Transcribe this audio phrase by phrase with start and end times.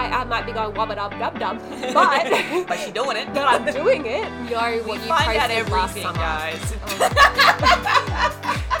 [0.00, 1.58] I, I might be going wubba dub dub dub,
[1.94, 3.32] but but she doing it.
[3.34, 4.30] that I'm doing it.
[4.50, 6.18] Know what you Find out posted last everything, summer.
[6.18, 6.74] guys.
[6.86, 8.30] Oh.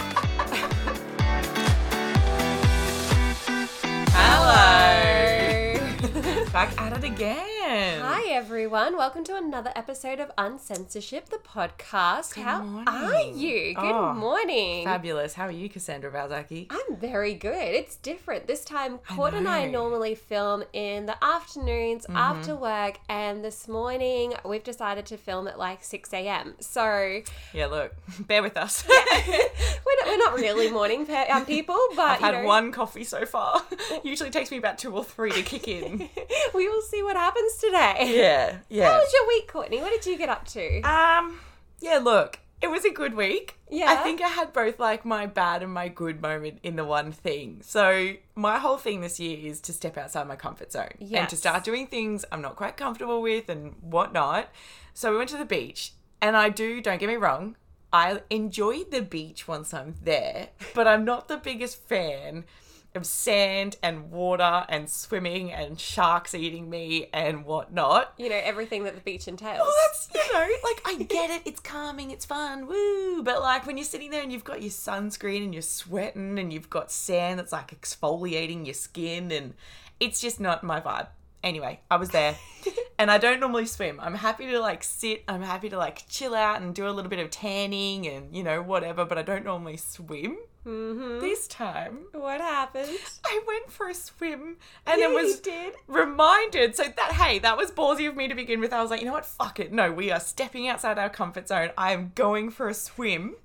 [5.30, 6.44] Hello.
[6.52, 7.49] Back at it again.
[7.72, 12.34] Hi everyone, welcome to another episode of Uncensorship, the podcast.
[12.34, 12.88] How morning.
[12.88, 13.74] are you?
[13.76, 14.84] Good Oh, morning.
[14.84, 15.34] Fabulous.
[15.34, 16.66] How are you, Cassandra Balzaki?
[16.68, 17.54] I'm very good.
[17.54, 18.48] It's different.
[18.48, 19.82] This time, Court and I know.
[19.82, 25.56] normally film in the afternoons after work, and this morning we've decided to film at
[25.56, 26.56] like 6 a.m.
[26.58, 27.20] So
[27.54, 27.94] Yeah, look,
[28.26, 28.84] bear with us.
[28.88, 32.72] we're not, we're not really morning pe- um, people, but I've had you know, one
[32.72, 33.62] coffee so far.
[34.02, 36.08] Usually takes me about two or three to kick in.
[36.52, 37.96] we will see what happens today.
[38.20, 38.90] Yeah, yeah.
[38.90, 39.80] How was your week, Courtney?
[39.80, 40.80] What did you get up to?
[40.82, 41.40] Um,
[41.80, 43.56] yeah, look, it was a good week.
[43.70, 43.86] Yeah.
[43.88, 47.12] I think I had both like my bad and my good moment in the one
[47.12, 47.60] thing.
[47.62, 51.36] So my whole thing this year is to step outside my comfort zone and to
[51.36, 54.48] start doing things I'm not quite comfortable with and whatnot.
[54.92, 56.80] So we went to the beach, and I do.
[56.82, 57.56] Don't get me wrong.
[57.92, 62.44] I enjoy the beach once I'm there, but I'm not the biggest fan
[62.94, 68.12] of sand and water and swimming and sharks eating me and whatnot.
[68.18, 69.60] you know, everything that the beach entails.
[69.60, 71.42] Well, that's you know, like I get it.
[71.44, 72.10] It's calming.
[72.10, 72.66] It's fun.
[72.66, 73.22] Woo!
[73.22, 76.52] But like when you're sitting there and you've got your sunscreen and you're sweating and
[76.52, 79.54] you've got sand that's like exfoliating your skin and
[80.00, 81.08] it's just not my vibe.
[81.42, 82.36] Anyway, I was there,
[82.98, 83.98] and I don't normally swim.
[83.98, 85.24] I'm happy to like sit.
[85.26, 88.42] I'm happy to like chill out and do a little bit of tanning and you
[88.42, 89.06] know whatever.
[89.06, 90.36] But I don't normally swim.
[90.66, 91.20] Mm-hmm.
[91.20, 92.88] This time, What happened?
[93.24, 95.40] I went for a swim and Yeah, then was
[95.86, 96.76] reminded.
[96.76, 98.72] So that hey, that was ballsy of me to begin with.
[98.72, 99.26] I was like, you know what?
[99.26, 99.72] Fuck it.
[99.72, 101.70] No, we are stepping outside our comfort zone.
[101.76, 103.36] I am going for a swim.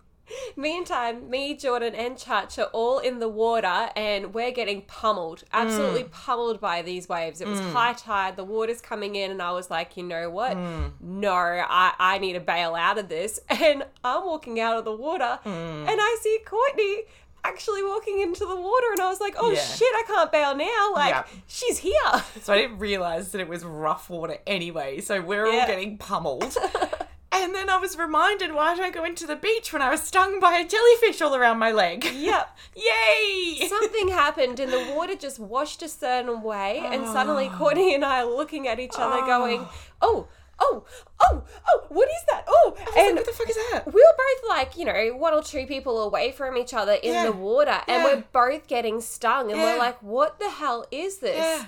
[0.55, 6.03] Meantime, me, Jordan, and Church are all in the water and we're getting pummeled, absolutely
[6.03, 6.11] Mm.
[6.11, 7.41] pummeled by these waves.
[7.41, 10.57] It was high tide, the water's coming in, and I was like, you know what?
[10.57, 10.91] Mm.
[10.99, 13.39] No, I, I need to bail out of this.
[13.65, 15.87] And I'm walking out of the water Mm.
[15.89, 17.03] and I see Courtney
[17.43, 19.59] actually walking into the water, and I was like, oh Yeah.
[19.61, 20.93] shit, I can't bail now.
[20.93, 21.23] Like, Yeah.
[21.47, 22.23] she's here.
[22.41, 24.99] So I didn't realize that it was rough water anyway.
[25.01, 25.61] So we're Yeah.
[25.61, 26.57] all getting pummeled.
[27.43, 30.01] and then I was reminded why don't I go into the beach when I was
[30.01, 32.03] stung by a jellyfish all around my leg?
[32.13, 32.57] yep.
[32.75, 33.67] Yay!
[33.67, 37.57] something happened and the water just washed a certain way and suddenly Ah.
[37.57, 39.65] Courtney and I are looking at each other going,
[40.01, 40.27] oh,
[40.59, 40.83] oh,
[41.19, 42.43] oh, oh, what is that?
[42.47, 43.85] Oh, and what the fuck is that?
[43.87, 47.13] we were both like, you know, one or two people away from each other in
[47.13, 47.25] Yeah.
[47.25, 48.03] the water and Yeah.
[48.03, 51.65] we're both getting stung and we're like, what the hell is this?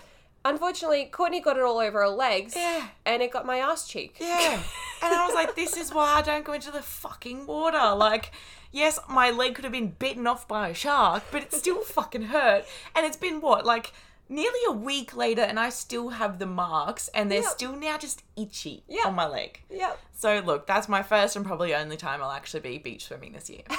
[0.49, 2.87] Unfortunately, Courtney got it all over her legs Yeah.
[3.05, 4.15] and it got my ass cheek.
[4.19, 4.61] Yeah.
[5.03, 7.93] And I was like, this is why I don't go into the fucking water.
[7.95, 8.31] Like,
[8.71, 12.23] yes, my leg could have been bitten off by a shark, but it still fucking
[12.23, 12.65] hurt.
[12.95, 13.91] And it's been what, like
[14.29, 17.49] nearly a week later, and I still have the marks, and they're Yep.
[17.51, 19.05] still now just itchy Yep.
[19.05, 19.61] on my leg.
[19.69, 19.99] Yep.
[20.13, 23.49] So, look, that's my first and probably only time I'll actually be beach swimming this
[23.49, 23.63] year.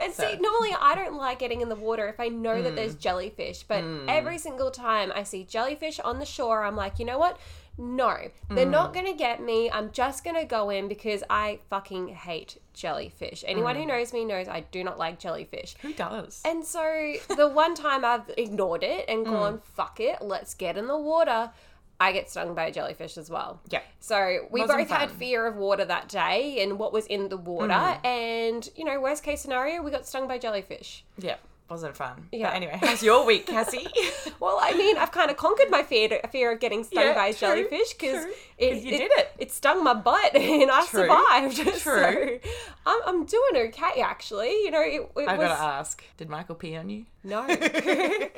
[0.00, 2.76] And see, normally I don't like getting in the water if I know that Mm.
[2.76, 7.04] there's jellyfish, but every single time I see jellyfish on the shore, I'm like, you
[7.04, 7.38] know what?
[7.78, 8.16] No,
[8.50, 8.70] they're Mm.
[8.70, 9.70] not going to get me.
[9.70, 13.44] I'm just going to go in because I fucking hate jellyfish.
[13.46, 13.80] Anyone Mm.
[13.80, 15.74] who knows me knows I do not like jellyfish.
[15.80, 16.42] Who does?
[16.44, 19.12] And so the one time I've ignored it Mm.
[19.12, 21.50] and gone, fuck it, let's get in the water,
[21.98, 23.60] I get stung by a jellyfish as well.
[23.70, 23.80] yeah.
[24.00, 27.36] So we Wasn't both had fear of water that day and what was in the
[27.36, 27.72] water.
[27.72, 28.04] Mm.
[28.04, 31.04] And, you know, worst case scenario, we got stung by jellyfish.
[31.16, 31.36] Yeah.
[31.72, 32.28] Wasn't fun.
[32.32, 32.48] Yeah.
[32.48, 33.86] But anyway, how's your week, Cassie?
[34.40, 37.28] Well, I mean, I've kind of conquered my fear fear of getting stung Yeah, by
[37.28, 38.26] a jellyfish because
[38.58, 39.30] it, you did it.
[39.38, 41.56] It stung my butt and I True, survived.
[41.80, 42.40] true.
[42.42, 42.50] So
[42.84, 44.50] I'm, I'm doing okay, actually.
[44.50, 45.48] You know, it, it I was.
[45.48, 47.06] gotta ask, did Michael pee on you?
[47.24, 47.46] No.
[47.48, 48.30] I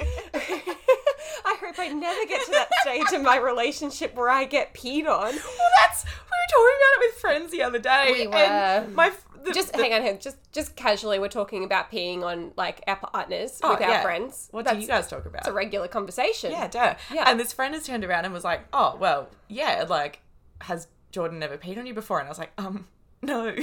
[1.61, 5.35] hope I never get to that stage in my relationship where I get peed on.
[5.35, 8.11] Well, that's we were talking about it with friends the other day.
[8.13, 8.95] We and were.
[8.95, 9.11] my
[9.45, 10.19] the, Just the- hang on.
[10.19, 14.03] Just just casually, we're talking about peeing on like our partners Oh, with our yeah.
[14.03, 14.49] friends.
[14.51, 15.41] What That's do you guys talk about?
[15.43, 16.51] It's a regular conversation.
[16.51, 16.95] yeah, duh.
[17.13, 17.25] Yeah.
[17.31, 20.21] And this friend has turned around and was like, "Oh, well, yeah, like,
[20.63, 22.87] has Jordan never peed on you before?" And I was like, "Um,
[23.23, 23.45] no.
[23.49, 23.59] like,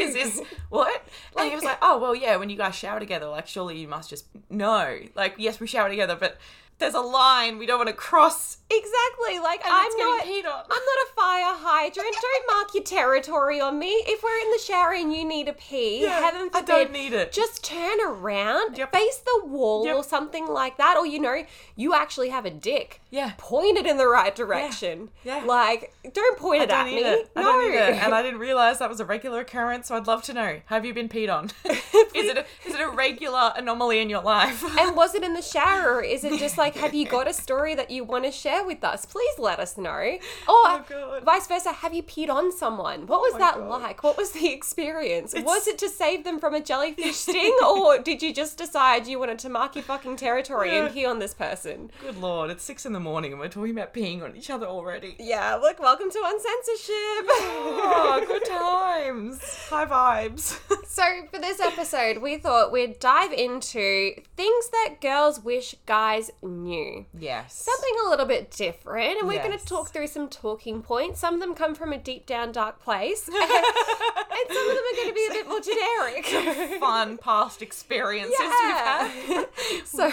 [0.00, 0.40] is this
[0.70, 1.02] what?"
[1.36, 2.36] and he was like, "Oh, well, yeah.
[2.36, 4.98] When you guys shower together, like, surely you must just no.
[5.14, 6.36] Like, yes, we shower together, but
[6.78, 9.38] there's a line we don't want to cross, Exactly.
[9.38, 10.24] Like and I'm not.
[10.24, 12.16] peed on." I'm not a fire hydrant.
[12.20, 13.90] Don't mark your territory on me.
[14.06, 17.12] If we're in the shower and you need a pee, Yeah, heaven I don't need
[17.12, 17.30] it.
[17.32, 18.92] Just turn around, Yep.
[18.92, 19.96] face the wall Yep.
[19.96, 20.96] or something like that.
[20.96, 21.44] Or you know,
[21.76, 23.00] you actually have a dick.
[23.10, 23.32] Yeah.
[23.38, 25.10] Point it in the right direction.
[25.22, 25.44] Yeah.
[25.44, 26.98] Like, don't point I it don't at me.
[26.98, 27.30] it.
[27.36, 27.60] I no.
[27.60, 27.94] it.
[28.02, 30.60] And I didn't realize that was a regular occurrence, so I'd love to know.
[30.66, 31.50] Have you been peed on?
[31.64, 34.62] is it a, is it a regular anomaly in your life?
[34.78, 37.28] and was it in the shower or is it just like like, have you got
[37.28, 39.04] a story that you want to share with us?
[39.04, 40.18] Please let us know.
[40.48, 43.06] Oh, or Oh, vice versa, have you peed on someone?
[43.06, 43.68] What was oh my that God.
[43.82, 44.02] like?
[44.02, 45.34] What was the experience?
[45.36, 49.18] Was it to save them from a jellyfish sting, or did you just decide you
[49.18, 51.90] wanted to mark your fucking territory and pee on this person?
[52.00, 54.66] Good lord, it's six in the morning and we're talking about peeing on each other
[54.66, 55.16] already.
[55.18, 57.26] Yeah, look, welcome to Uncensorship.
[57.88, 59.40] Oh, good times.
[59.68, 60.58] High vibes.
[60.86, 66.55] So, for this episode, we thought we'd dive into things that girls wish guys knew.
[66.64, 67.54] Yes.
[67.54, 71.20] Something a little bit different, and we're going to talk through some talking points.
[71.20, 74.96] Some of them come from a deep down dark place, and some of them are
[74.96, 76.80] going to be a bit more generic.
[76.80, 79.04] fun past experiences Yeah.
[79.04, 79.46] we've had.
[79.86, 80.10] So,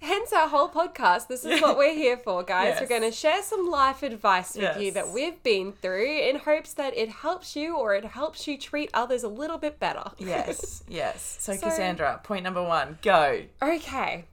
[0.00, 1.28] hence our whole podcast.
[1.28, 2.68] This is what we're here for, guys.
[2.68, 2.80] Yes.
[2.80, 6.72] We're going to share some life advice with you that we've been through in hopes
[6.74, 10.10] that it helps you or it helps you treat others a little bit better.
[10.18, 11.36] Yes, yes.
[11.40, 13.42] So, So- Cassandra, point number one, go.
[13.62, 14.24] Okay.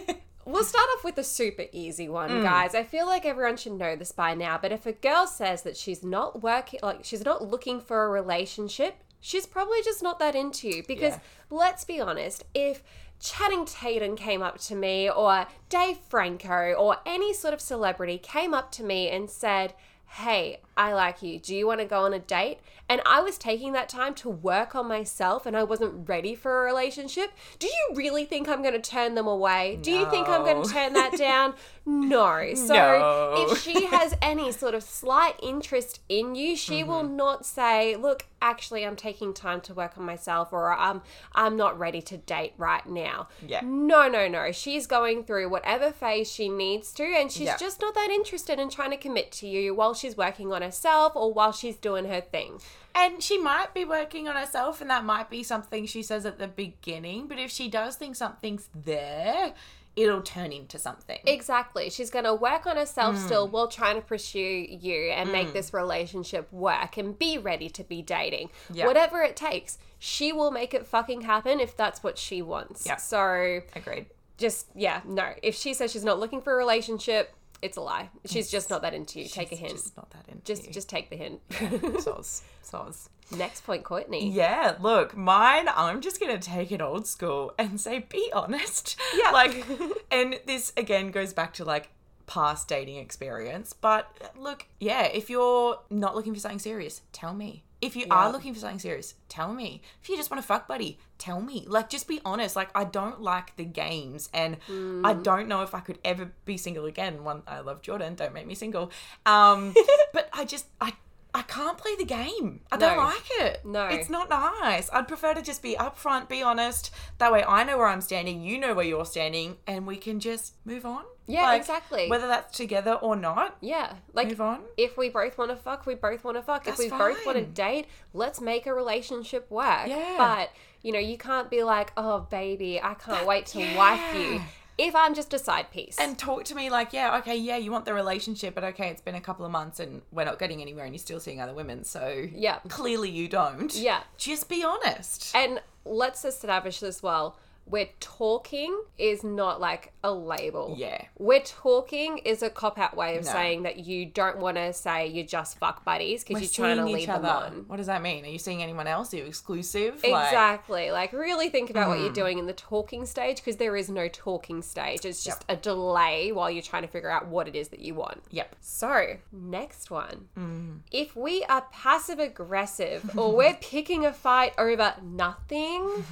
[0.48, 2.42] We'll start off with a super easy one, Mm.
[2.44, 2.76] guys.
[2.76, 5.76] I feel like everyone should know this by now, but if a girl says that
[5.76, 10.36] she's not working, like she's not looking for a relationship, she's probably just not that
[10.36, 10.84] into you.
[10.86, 11.20] Because Yeah.
[11.50, 12.84] let's be honest, if
[13.18, 18.54] Channing Tatum came up to me, or Dave Franco, or any sort of celebrity came
[18.54, 19.74] up to me and said,
[20.06, 21.38] Hey, I like you.
[21.38, 22.58] Do you want to go on a date?
[22.88, 26.60] And I was taking that time to work on myself and I wasn't ready for
[26.62, 27.32] a relationship.
[27.58, 29.78] Do you really think I'm going to turn them away?
[29.82, 31.54] Do you think I'm going to turn that down?
[31.84, 32.54] No.
[32.54, 33.34] So No.
[33.50, 37.16] if she has any sort of slight interest in you, she will Mm-hmm.
[37.16, 41.02] not say, "Look, actually I'm taking time to work on myself or I'm
[41.34, 43.60] I'm not ready to date right now." Yeah.
[43.64, 44.50] No, no, no.
[44.52, 47.56] She's going through whatever phase she needs to and she's Yeah.
[47.56, 51.12] just not that interested in trying to commit to you while she's working on herself
[51.16, 52.60] or while she's doing her thing.
[52.94, 56.38] And she might be working on herself, and that might be something she says at
[56.38, 57.26] the beginning.
[57.28, 59.52] But if she does think something's there,
[59.94, 61.18] it'll turn into something.
[61.26, 61.88] Exactly.
[61.90, 63.26] She's going to work on herself Hmm.
[63.26, 67.84] still while trying to pursue you and make this relationship work and be ready to
[67.84, 68.50] be dating.
[68.72, 68.86] Yeah.
[68.86, 72.84] Whatever it takes, she will make it fucking happen if that's what she wants.
[72.86, 72.96] Yeah.
[72.96, 74.06] So Agreed.
[74.38, 75.32] just, yeah, no.
[75.42, 78.10] If she says she's not looking for a relationship, it's a lie.
[78.26, 79.28] She's just not that into you.
[79.28, 79.72] Take a She's hint.
[79.72, 80.72] Just not that into Just, you.
[80.72, 81.40] just take the hint.
[81.50, 83.08] soz, soz.
[83.36, 84.30] Next point, Courtney.
[84.30, 88.96] Yeah, look, mine, I'm just going to take it old school and say, be honest.
[89.16, 89.30] Yeah.
[89.32, 89.64] Like,
[90.10, 91.90] and this again goes back to like
[92.26, 93.72] past dating experience.
[93.72, 97.64] But look, yeah, if you're not looking for something serious, tell me.
[97.80, 98.14] If you Yeah.
[98.14, 99.82] are looking for something serious, tell me.
[100.02, 101.64] If you just want to fuck buddy, tell me.
[101.68, 102.56] Like, just be honest.
[102.56, 104.56] Like, I don't like the games, and
[105.04, 107.22] I don't know if I could ever be single again.
[107.22, 108.14] One, I love Jordan.
[108.14, 108.90] Don't make me single.
[109.26, 109.74] Um,
[110.14, 110.94] but I just, I,
[111.34, 112.60] I can't play the game.
[112.72, 113.60] I don't like it.
[113.66, 113.86] No.
[113.88, 114.88] it's not nice.
[114.90, 116.90] I'd prefer to just be upfront, be honest.
[117.18, 118.40] That way, I know where I'm standing.
[118.42, 121.04] You know where you're standing, and we can just move on.
[121.26, 122.08] Yeah, exactly.
[122.08, 123.94] Whether that's together or not, Yeah.
[124.12, 124.60] Like, move on.
[124.76, 126.64] if we both want to fuck, we both want to fuck.
[126.64, 129.86] That's if we both want to date, let's make a relationship work.
[129.88, 130.14] Yeah.
[130.16, 130.50] But,
[130.82, 134.40] you know, you can't be like, oh, baby, I can't wait to wife you.
[134.78, 135.96] If I'm just a side piece.
[135.98, 139.00] And talk to me like, yeah, okay, yeah, you want the relationship, but okay, it's
[139.00, 141.54] been a couple of months and we're not getting anywhere and you're still seeing other
[141.54, 141.82] women.
[141.82, 142.58] So Yeah.
[142.68, 143.74] clearly you don't.
[143.74, 144.02] Yeah.
[144.18, 145.34] Just be honest.
[145.34, 147.38] And let's establish this well.
[147.68, 150.74] We're talking is not like a label.
[150.78, 151.02] Yeah.
[151.18, 153.32] We're talking is a cop out way of No.
[153.32, 156.84] saying that you don't want to say you're just fuck buddies because you're trying to
[156.84, 157.64] lead each them on.
[157.66, 158.24] What does that mean?
[158.24, 159.12] Are you seeing anyone else?
[159.12, 159.96] Are you exclusive?
[160.04, 160.90] Exactly.
[160.92, 162.14] Like, really think about what you're Mm.
[162.14, 165.04] doing in the talking stage because there is no talking stage.
[165.04, 167.94] It's just a delay while you're trying to figure out what it is that you
[167.94, 168.22] want.
[168.30, 168.54] Yep.
[168.60, 170.28] So, next one.
[170.38, 170.78] Mm.
[170.92, 176.04] If we are passive aggressive or we're picking a fight over nothing,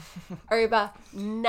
[0.50, 1.43] over nothing,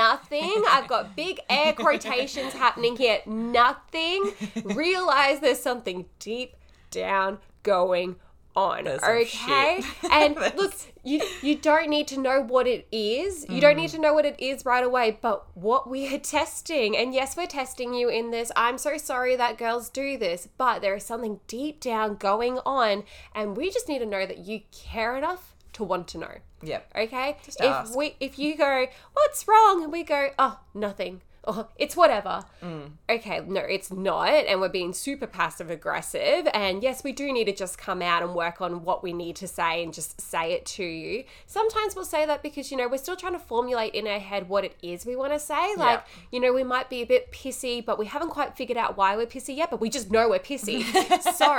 [0.68, 4.32] I've got big air quotations happening here, nothing,
[4.64, 6.54] realize there's something deep
[6.90, 8.16] down going
[8.54, 8.88] on.
[8.88, 9.82] Okay?
[10.10, 10.72] And look,
[11.04, 13.44] you you don't need to know what it is.
[13.50, 13.80] You don't Mm.
[13.82, 16.96] need to know what it is right away, but what we are testing.
[16.96, 18.50] And yes, we're testing you in this.
[18.56, 23.04] I'm so sorry that girls do this, but there is something deep down going on
[23.34, 26.36] and we just need to know that you care enough to want to know.
[26.62, 26.92] Yep.
[26.96, 27.36] Okay?
[27.44, 27.96] Just if ask.
[27.96, 32.44] we if you go, "What's wrong?" and we go, "Oh, nothing." Oh, it's whatever.
[32.60, 32.92] Mm.
[33.08, 34.28] Okay, no, it's not.
[34.28, 36.48] And we're being super passive aggressive.
[36.52, 39.36] And yes, we do need to just come out and work on what we need
[39.36, 41.22] to say and just say it to you.
[41.46, 44.48] Sometimes we'll say that because, you know, we're still trying to formulate in our head
[44.48, 45.74] what it is we want to say.
[45.76, 48.96] Like, you know, we might be a bit pissy, but we haven't quite figured out
[48.96, 50.82] why we're pissy yet, but we just know we're pissy.
[51.36, 51.58] so,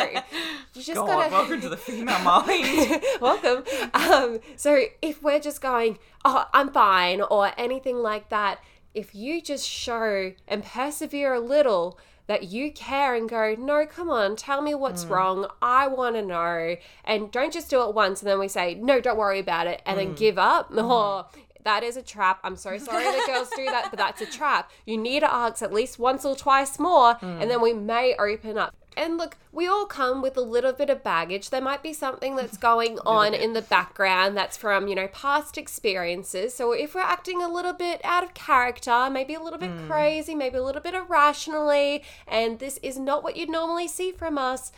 [0.74, 1.32] you just God, gotta.
[1.32, 3.01] welcome to the female mind.
[3.22, 3.63] Welcome.
[3.94, 8.60] Um, so if we're just going, oh, I'm fine, or anything like that,
[8.98, 14.10] if you just show and persevere a little that you care and go, no, come
[14.10, 15.13] on, tell me what's hmm.
[15.13, 15.48] wrong.
[15.62, 16.75] I want to know.
[17.06, 19.82] And don't just do it once and then we say, no, don't worry about it,
[19.86, 20.16] and then hmm.
[20.16, 20.72] give up.
[20.77, 20.80] Hmm.
[20.80, 21.25] Oh,
[21.63, 22.39] that is a trap.
[22.44, 24.72] I'm so sorry that girls do that, but that's a trap.
[24.86, 28.58] You need to ask at least once or twice more, and then we may open
[28.58, 28.74] up.
[28.98, 31.51] And look, we all come with a little bit of baggage.
[31.51, 35.58] There might be something that's going on in the background that's from, you know, past
[35.58, 36.56] experiences.
[36.56, 40.34] So if we're acting a little bit out of character, maybe a little bit crazy,
[40.34, 44.72] maybe a little bit irrationally, and this is not what you'd normally see from us,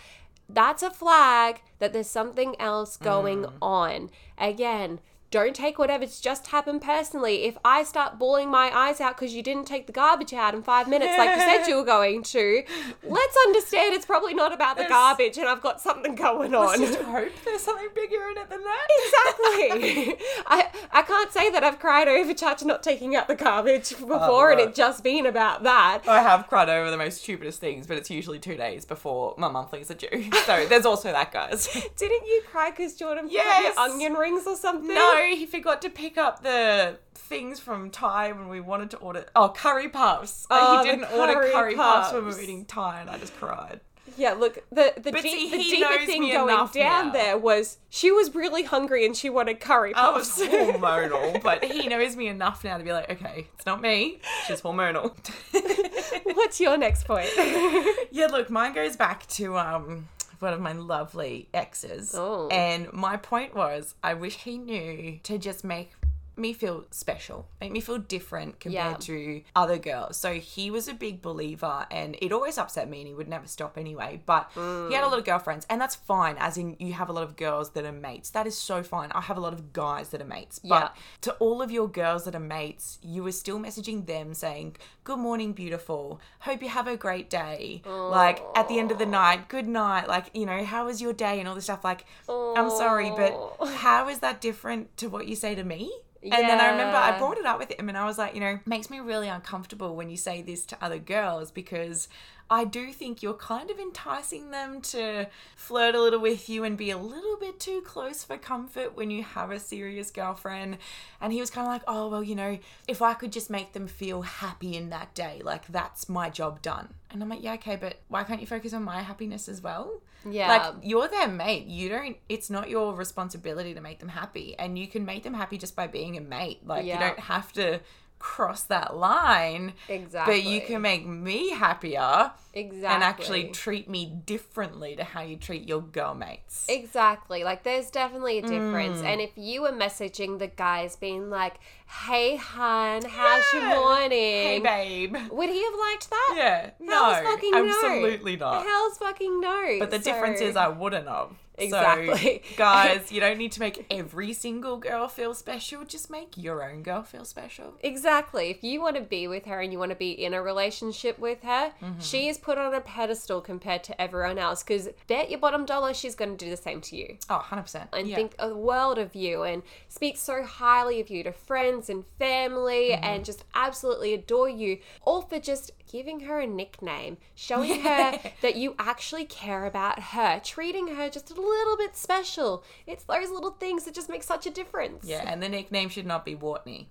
[0.50, 4.10] that's a flag that there's something else going on.
[4.38, 5.00] Again,
[5.31, 7.43] don't take whatever's just happened personally.
[7.43, 10.63] If I start bawling my eyes out because you didn't take the garbage out in
[10.63, 12.63] five minutes, like you said you were going to,
[13.03, 16.79] let's understand it's probably not about the There's- garbage and I've got something going on.
[16.79, 18.88] Just hope there's something bigger in it than that.
[19.09, 20.17] Exactly.
[20.48, 24.05] I I can't say that I've cried over Chacha not taking out the garbage oh,
[24.07, 24.69] before and right.
[24.69, 26.07] it just been about that.
[26.07, 29.48] I have cried over the most stupidest things, but it's usually two days before my
[29.50, 30.29] monthlies are due.
[30.45, 31.67] So there's also that, guys.
[31.95, 33.75] Didn't you cry because Jordan Yes.
[33.75, 34.88] your onion rings or something?
[34.95, 39.26] No, he forgot to pick up the things from Thai when we wanted to order.
[39.36, 40.48] Oh, curry puffs.
[40.50, 43.36] Oh, he didn't order curry curry puffs when we were eating Thai, and I just
[43.38, 43.82] cried.
[44.18, 47.14] Yeah, look, the the, But deep, see, the he deeper thing going down now.
[47.14, 50.42] there was she was really hungry and she wanted curry I was puffs.
[50.52, 54.62] hormonal, but he knows me enough now to be like, okay, it's not me, she's
[54.62, 55.16] hormonal.
[56.36, 57.30] What's your next point?
[58.12, 62.13] Yeah, look, mine goes back to um one of my lovely exes.
[62.15, 62.48] Oh.
[62.50, 65.91] And my point was I wish he knew to just make
[66.39, 68.98] me feel special, make me feel different compared Yeah.
[68.98, 70.17] to other girls.
[70.17, 73.48] So he was a big believer and it always upset me and he would never
[73.48, 74.22] stop anyway.
[74.25, 75.12] But he had a mm.
[75.12, 77.86] lot of girlfriends and that's fine, as in you have a lot of girls that
[77.86, 78.29] are mates.
[78.31, 79.12] That is so fine.
[79.13, 80.60] I have a lot of guys that are mates.
[80.60, 81.01] But Yeah.
[81.22, 85.19] to all of your girls that are mates, you were still messaging them saying, Good
[85.19, 86.22] morning, beautiful.
[86.41, 87.81] Hope you have a great day.
[87.86, 90.08] Like at the end of the night, good night.
[90.08, 91.84] Like, you know, how was your day and all this stuff.
[91.84, 95.91] Like, I'm sorry, but how is that different to what you say to me?
[96.22, 98.42] And then I remember I brought it up with him and I was like, you
[98.42, 102.10] know, makes me really uncomfortable when you say this to other girls because
[102.51, 106.75] I do think you're kind of enticing them to flirt a little with you and
[106.75, 110.77] be a little bit too close for comfort when you have a serious girlfriend.
[111.22, 113.74] And he was kind of like, oh, well, you know, if I could just make
[113.74, 116.96] them feel happy in that day, like that's my job done.
[117.12, 120.01] And I'm like, yeah, okay, but why can't you focus on my happiness as well?
[120.27, 120.48] Yeah.
[120.48, 121.65] Like you're their mate.
[121.65, 124.56] You don't it's not your responsibility to make them happy.
[124.58, 126.65] And you can make them happy just by being a mate.
[126.65, 127.79] Like you don't have to
[128.20, 129.74] cross that line.
[129.88, 130.42] Exactly.
[130.42, 135.38] But you can make me happier exactly and actually treat me differently to how you
[135.38, 136.66] treat your girl mates.
[136.68, 137.44] Exactly.
[137.46, 138.48] Like there's definitely a Mm.
[138.50, 139.02] difference.
[139.02, 141.56] And if you were messaging the guys being like,
[141.88, 144.12] Hey hun, how's your morning?
[144.12, 145.16] Hey babe.
[145.32, 146.34] Would he have liked that?
[146.36, 146.70] Yeah.
[146.88, 147.30] Hell's no.
[147.32, 147.68] fucking no.
[147.70, 148.66] absolutely not.
[148.66, 149.78] Hell's fucking no.
[149.80, 151.30] But the difference is I wouldn't have.
[151.60, 152.42] Exactly.
[152.50, 155.84] So, guys, you don't need to make every single girl feel special.
[155.86, 157.74] Just make your own girl feel special.
[157.82, 158.50] Exactly.
[158.50, 161.20] If you want to be with her and you want to be in a relationship
[161.20, 162.00] with her, Mm-hmm.
[162.00, 164.63] she is put on a pedestal compared to everyone else.
[164.63, 167.88] Because bet your bottom dollar she's going to do the same to you Oh, 100%.
[167.94, 168.16] and yeah.
[168.16, 172.89] think a world of you and speak so highly of you to friends and family
[172.92, 173.04] Mm-hmm.
[173.04, 178.55] and just absolutely adore you, all for just giving her a nickname, showing her that
[178.55, 182.63] you actually care about her, treating her just a little bit special.
[182.88, 185.05] It's those little things that just make such a difference.
[185.05, 186.88] Yeah, and the nickname should not be Wartney.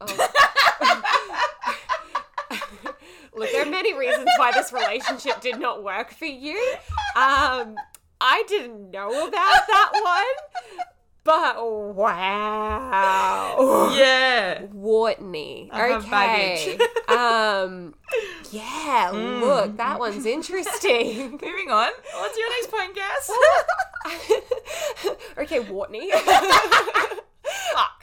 [3.36, 6.56] Look, there are many reasons why this relationship did not work for you.
[7.16, 7.76] Um,
[8.20, 10.86] I didn't know about that one,
[11.24, 11.56] but
[11.94, 13.90] wow.
[13.96, 14.62] Yeah.
[14.74, 15.68] Whartney.
[15.72, 16.78] I Okay.
[17.08, 17.94] um,
[18.50, 19.40] yeah, Mm.
[19.40, 21.30] look, that one's interesting.
[21.42, 21.90] Moving on.
[22.14, 23.30] What's your next point, Cass?
[25.38, 26.10] okay, Whartney.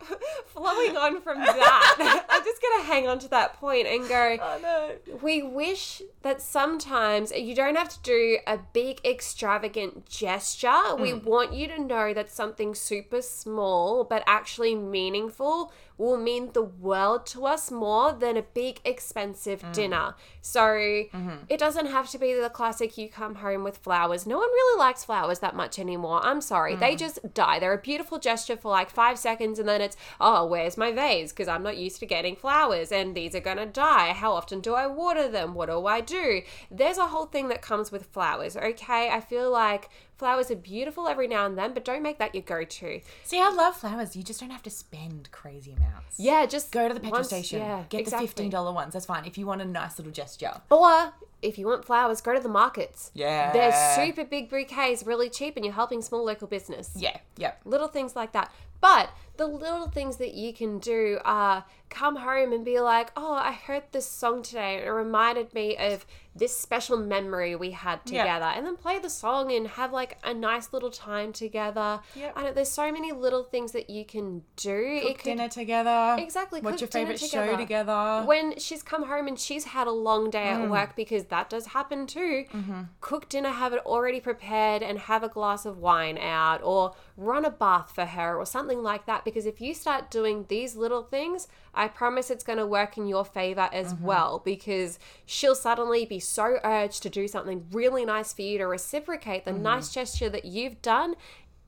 [0.48, 4.38] Flowing on from that, I'm just gonna hang on to that point and go.
[4.41, 5.17] oh no.
[5.22, 10.96] We wish that sometimes uh, you don't have to do a big extravagant gesture.
[10.98, 11.27] We hmm.
[11.27, 17.25] want you to know that something super small but actually meaningful will mean the world
[17.27, 19.72] to us more than a big expensive hmm.
[19.72, 20.15] dinner.
[20.41, 21.36] So mm-hmm.
[21.48, 24.25] it doesn't have to be the classic you come home with flowers.
[24.25, 26.20] No one really likes flowers that much anymore.
[26.24, 26.75] I'm sorry.
[26.75, 26.98] They hmm.
[26.98, 27.60] just die.
[27.60, 31.31] They're a beautiful gesture for like 5 seconds and then it's oh, where's my vase
[31.31, 34.13] because I'm not used to getting flowers and these are going to die.
[34.13, 35.53] How often do I water them?
[35.53, 36.41] What do I do?
[36.69, 39.10] There's a whole thing that comes with flowers, okay?
[39.10, 39.89] I feel like
[40.21, 43.01] flowers are beautiful every now and then, but don't make that your go-to.
[43.23, 44.15] See, I love flowers.
[44.15, 46.19] You just don't have to spend crazy amounts.
[46.19, 47.57] Yeah, just Go to the petrol once- station.
[47.59, 48.27] Yeah, get exactly.
[48.27, 48.93] the fifteen dollar ones.
[48.93, 49.25] That's fine.
[49.25, 50.53] If you want a nice little gesture.
[50.69, 53.09] Or if you want flowers, go to the markets.
[53.15, 53.51] Yeah.
[53.51, 56.91] They're super big bouquets, really cheap, and you're helping small local business.
[56.95, 57.17] Yeah.
[57.35, 57.53] Yeah.
[57.65, 58.51] Little things like that.
[58.79, 63.33] But the little things that you can do are come home and be like, oh,
[63.33, 68.00] I heard this song today and it reminded me of this special memory we had
[68.05, 68.21] Yeah.
[68.23, 68.45] together.
[68.45, 72.00] And then play the song and have like a nice little time together.
[72.15, 72.33] Yep.
[72.38, 75.01] I know there's so many little things that you can do.
[75.07, 76.15] Cook dinner together.
[76.19, 77.57] Exactly, What's your favorite show together.
[77.57, 78.23] together?
[78.25, 80.63] when she's come home and she's had a long day Mm.
[80.63, 82.81] at work because that does happen too Mm-hmm.
[83.01, 87.45] cook dinner have it already prepared and have a glass of wine out or run
[87.45, 91.03] a bath for her or something like that because if you start doing these little
[91.03, 94.05] things i promise it's going to work in your favor as Mm-hmm.
[94.05, 98.65] well because she'll suddenly be so urged to do something really nice for you to
[98.65, 99.57] reciprocate Mm-hmm.
[99.57, 101.15] the nice gesture that you've done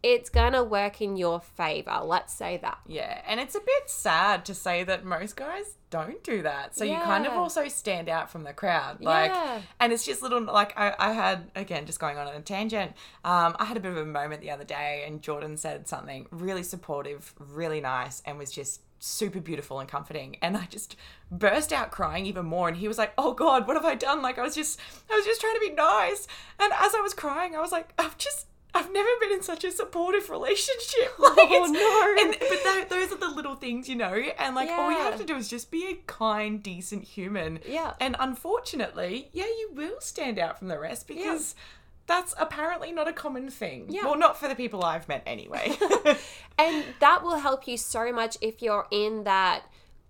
[0.03, 4.45] it's to work in your favor let's say that Yeah, and it's a bit sad
[4.45, 6.75] to say that most guys don't do that.
[6.75, 8.99] So you kind of also stand out from the crowd.
[9.01, 9.61] Like Yeah.
[9.79, 12.93] and it's just little like I, I had again just going on a tangent.
[13.23, 16.25] Um, I had a bit of a moment the other day and Jordan said something
[16.31, 20.95] really supportive, really nice, and was just super beautiful and comforting and I just
[21.29, 24.21] burst out crying even more and he was like, "Oh god, what have I done?"
[24.21, 24.79] Like I was just
[25.11, 26.27] I was just trying to be nice.
[26.59, 29.63] And as I was crying, I was like, "I've just I've never been in such
[29.63, 32.23] a supportive relationship." Oh, like, Oh, no.
[32.23, 35.17] And, but tho- those are the little things, you know, and like all you have
[35.19, 37.59] to do is just be a kind, decent human.
[37.67, 37.93] Yeah.
[37.99, 41.55] And unfortunately, yeah, you will stand out from the rest because
[42.07, 43.85] that's apparently not a common thing.
[43.89, 44.05] Yeah.
[44.05, 45.75] Well, not for the people I've met anyway.
[46.59, 49.63] And that will help you so much if you're in that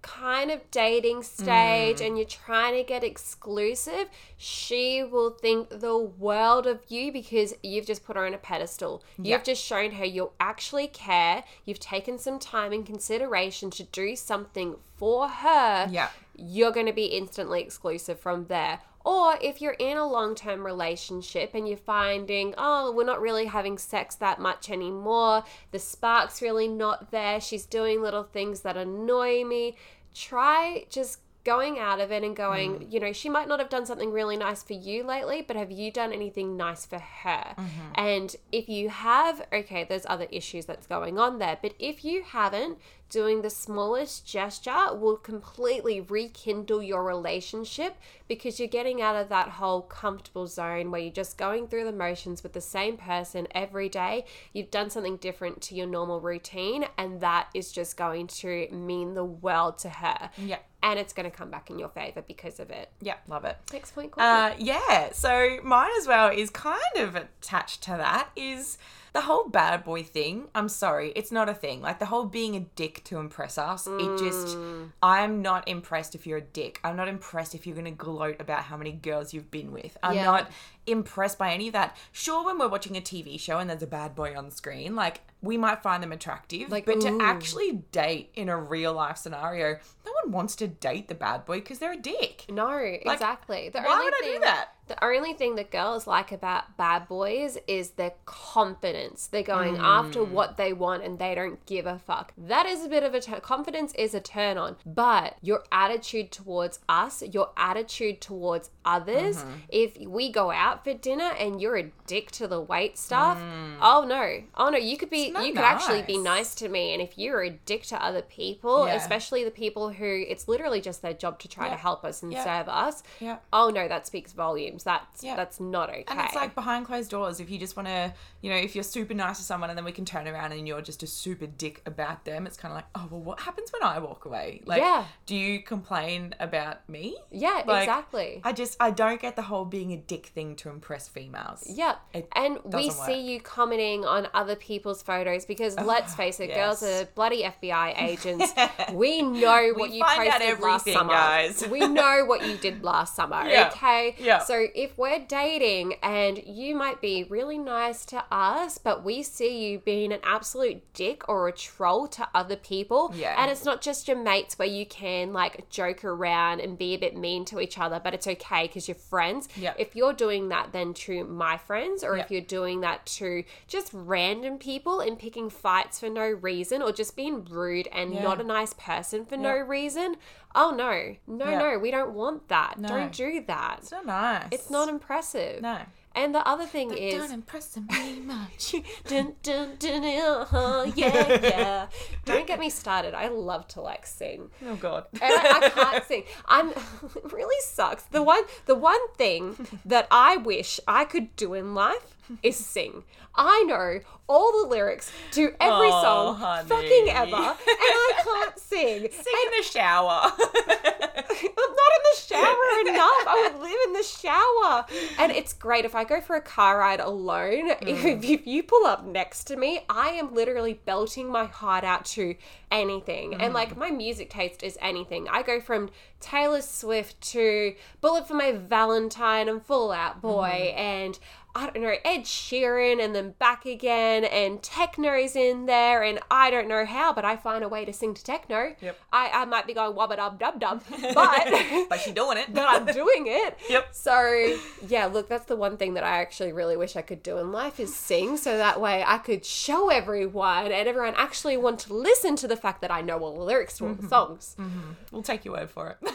[0.03, 2.05] kind of dating stage Mm.
[2.05, 4.07] and you're trying to get exclusive.
[4.37, 9.03] She will think the world of you because you've just put her on a pedestal.
[9.17, 9.35] Yeah.
[9.37, 11.43] You've just shown her you actually care.
[11.65, 16.09] You've taken some time and consideration to do something for her yeah.
[16.35, 18.79] you're going to be instantly exclusive from there.
[19.05, 23.45] Or if you're in a long term relationship and you're finding, oh, we're not really
[23.45, 28.77] having sex that much anymore, the spark's really not there, she's doing little things that
[28.77, 29.75] annoy me,
[30.13, 32.91] try just going out of it and going, mm.
[32.91, 35.71] you know, she might not have done something really nice for you lately, but have
[35.71, 37.53] you done anything nice for her?
[37.57, 37.91] Mm-hmm.
[37.95, 42.23] And if you have, okay, there's other issues that's going on there, but if you
[42.23, 42.77] haven't,
[43.13, 47.95] doing the smallest gesture will completely rekindle your relationship
[48.27, 51.91] because you're getting out of that whole comfortable zone where you're just going through the
[51.91, 54.25] motions with the same person every day.
[54.51, 59.13] You've done something different to your normal routine, and that is just going to mean
[59.13, 60.31] the world to her.
[60.39, 60.57] Yeah.
[60.81, 62.89] And it's going to come back in your favor because of it.
[62.99, 63.17] Yeah.
[63.27, 63.57] Love it.
[63.71, 68.79] Next point, Uh, yeah, so mine as well is kind of attached to that is
[69.13, 70.47] the whole bad boy thing.
[70.55, 71.81] I'm sorry, it's not a thing.
[71.81, 73.85] Like the whole being a dick to impress us.
[73.87, 74.89] It just, mm.
[75.03, 76.79] I'm not impressed if you're a dick.
[76.83, 79.95] I'm not impressed if you're going to gloat about how many girls you've been with.
[80.01, 80.25] I'm Yeah.
[80.25, 80.51] not
[80.87, 81.95] impressed by any of that.
[82.11, 85.21] Sure, when we're watching a TV show and there's a bad boy on screen, like
[85.43, 87.01] we might find them attractive, Like, but ooh.
[87.01, 91.45] to actually date in a real life scenario, no one wants to date the bad
[91.45, 92.45] boy because they're a dick.
[92.49, 93.69] No, exactly.
[93.69, 94.69] The why would I do that?
[94.87, 99.27] The only thing that girls like about bad boys is their confidence.
[99.27, 99.81] They're going Hmm.
[99.81, 102.33] after what they want and they don't give a fuck.
[102.37, 103.39] That is a bit of a turn.
[103.41, 109.51] Confidence is a turn on, but your attitude towards us, your attitude towards others, Mm-hmm.
[109.69, 113.37] if we go out for dinner and you're a dick to the wait staff,
[113.81, 116.23] oh no, oh no, you could be, you could actually be nice.
[116.33, 118.95] nice to me, and if you're a dick to other people, Yeah.
[118.95, 122.31] especially the people who it's literally just their job to try to help us and
[122.33, 122.43] Yeah.
[122.43, 123.03] serve us.
[123.19, 123.37] Yeah.
[123.53, 124.72] Oh no, that speaks volumes.
[124.81, 125.35] That's Yeah.
[125.35, 126.05] that's not okay.
[126.07, 127.39] And it's like behind closed doors.
[127.39, 129.85] If you just want to, you know, if you're super nice to someone and then
[129.85, 132.77] we can turn around and you're just a super dick about them, it's kind of
[132.77, 134.61] like, oh, well, what happens when I walk away?
[134.65, 135.05] Like, Yeah.
[135.27, 137.17] do you complain about me?
[137.29, 138.41] yeah, like, exactly.
[138.43, 141.63] I just, I don't get the whole being a dick thing to impress females.
[141.67, 146.39] yeah, It and we doesn't see you commenting on other people's photos because let's face
[146.39, 148.53] it, girls are bloody FBI agents.
[148.93, 151.13] we know what you posted last summer.
[151.13, 151.67] guys.
[151.67, 153.41] we know what you did last summer.
[153.53, 153.69] Yeah.
[153.73, 154.15] Okay.
[154.19, 154.39] Yeah.
[154.39, 159.69] So if we're dating and you might be really nice to us, but we see
[159.71, 163.35] you being an absolute dick or a troll to other people, Yeah.
[163.41, 166.97] and it's not just your mates where you can like joke around and be a
[166.97, 169.47] bit mean to each other, but it's okay because you're friends.
[169.55, 169.73] Yeah.
[169.77, 173.89] If you're doing that then to my friends, or if you're doing that to just
[173.93, 178.23] random people and picking fights for no reason, or just being rude and Yeah.
[178.23, 180.17] not a nice person for no reason,
[180.55, 181.57] oh no, no, Yeah.
[181.59, 182.77] no, we don't want that.
[182.79, 182.87] No.
[182.89, 183.77] Don't do that.
[183.81, 184.47] It's not nice.
[184.51, 185.61] It's not impressive.
[185.61, 185.79] No.
[186.15, 188.75] And the other thing is Don't impress me much.
[189.07, 191.87] dun, dun, dun, uh, yeah, yeah.
[192.23, 193.15] Don't get me started.
[193.15, 194.51] I love to like sing.
[194.67, 195.05] oh God.
[195.13, 196.23] And I, I can't sing.
[196.45, 198.03] I'm it really sucks.
[198.03, 203.03] The one the one thing that I wish I could do in life is sing.
[203.35, 206.69] I know all the lyrics to every Oh, song honey.
[206.69, 208.73] fucking ever, and I can't sing.
[209.11, 210.31] Sing in the shower.
[211.15, 213.27] I'm not in the shower enough.
[213.27, 214.85] I would live in the shower.
[215.19, 217.71] And it's great if I go for a car ride alone.
[217.83, 217.89] Mm.
[217.89, 222.05] If, if you pull up next to me, I am literally belting my heart out
[222.05, 222.35] to
[222.71, 223.33] anything.
[223.33, 223.53] And mm.
[223.53, 225.27] like my music taste is anything.
[225.29, 230.79] I go from Taylor Swift to Bullet for My Valentine and Fall Out Boy mm.
[230.79, 231.19] and
[231.55, 236.49] I don't know, Ed Sheeran and then back again, and techno's in there, and I
[236.49, 238.75] don't know how, but I find a way to sing to techno.
[238.81, 238.99] Yep.
[239.11, 241.47] I, I might be going wubba dub dub dub, but
[241.89, 242.51] but she's doing it.
[242.53, 243.57] but I'm doing it.
[243.69, 243.89] Yep.
[243.91, 247.37] So yeah, look, that's the one thing that I actually really wish I could do
[247.37, 251.79] in life is sing, so that way I could show everyone and everyone actually want
[251.81, 254.09] to listen to the fact that I know all the lyrics to all the mm-hmm.
[254.09, 254.55] songs.
[254.59, 254.91] Mm-hmm.
[255.11, 256.13] We'll take your word for it.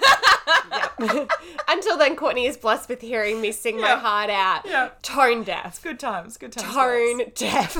[1.68, 4.66] Until then, Courtney is blessed with hearing me sing my heart out.
[4.66, 4.90] Yeah.
[5.34, 5.82] Tone deaf.
[5.82, 6.36] good times.
[6.36, 6.74] Good times.
[6.74, 7.76] Tone deaf.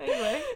[0.00, 0.42] Anyway.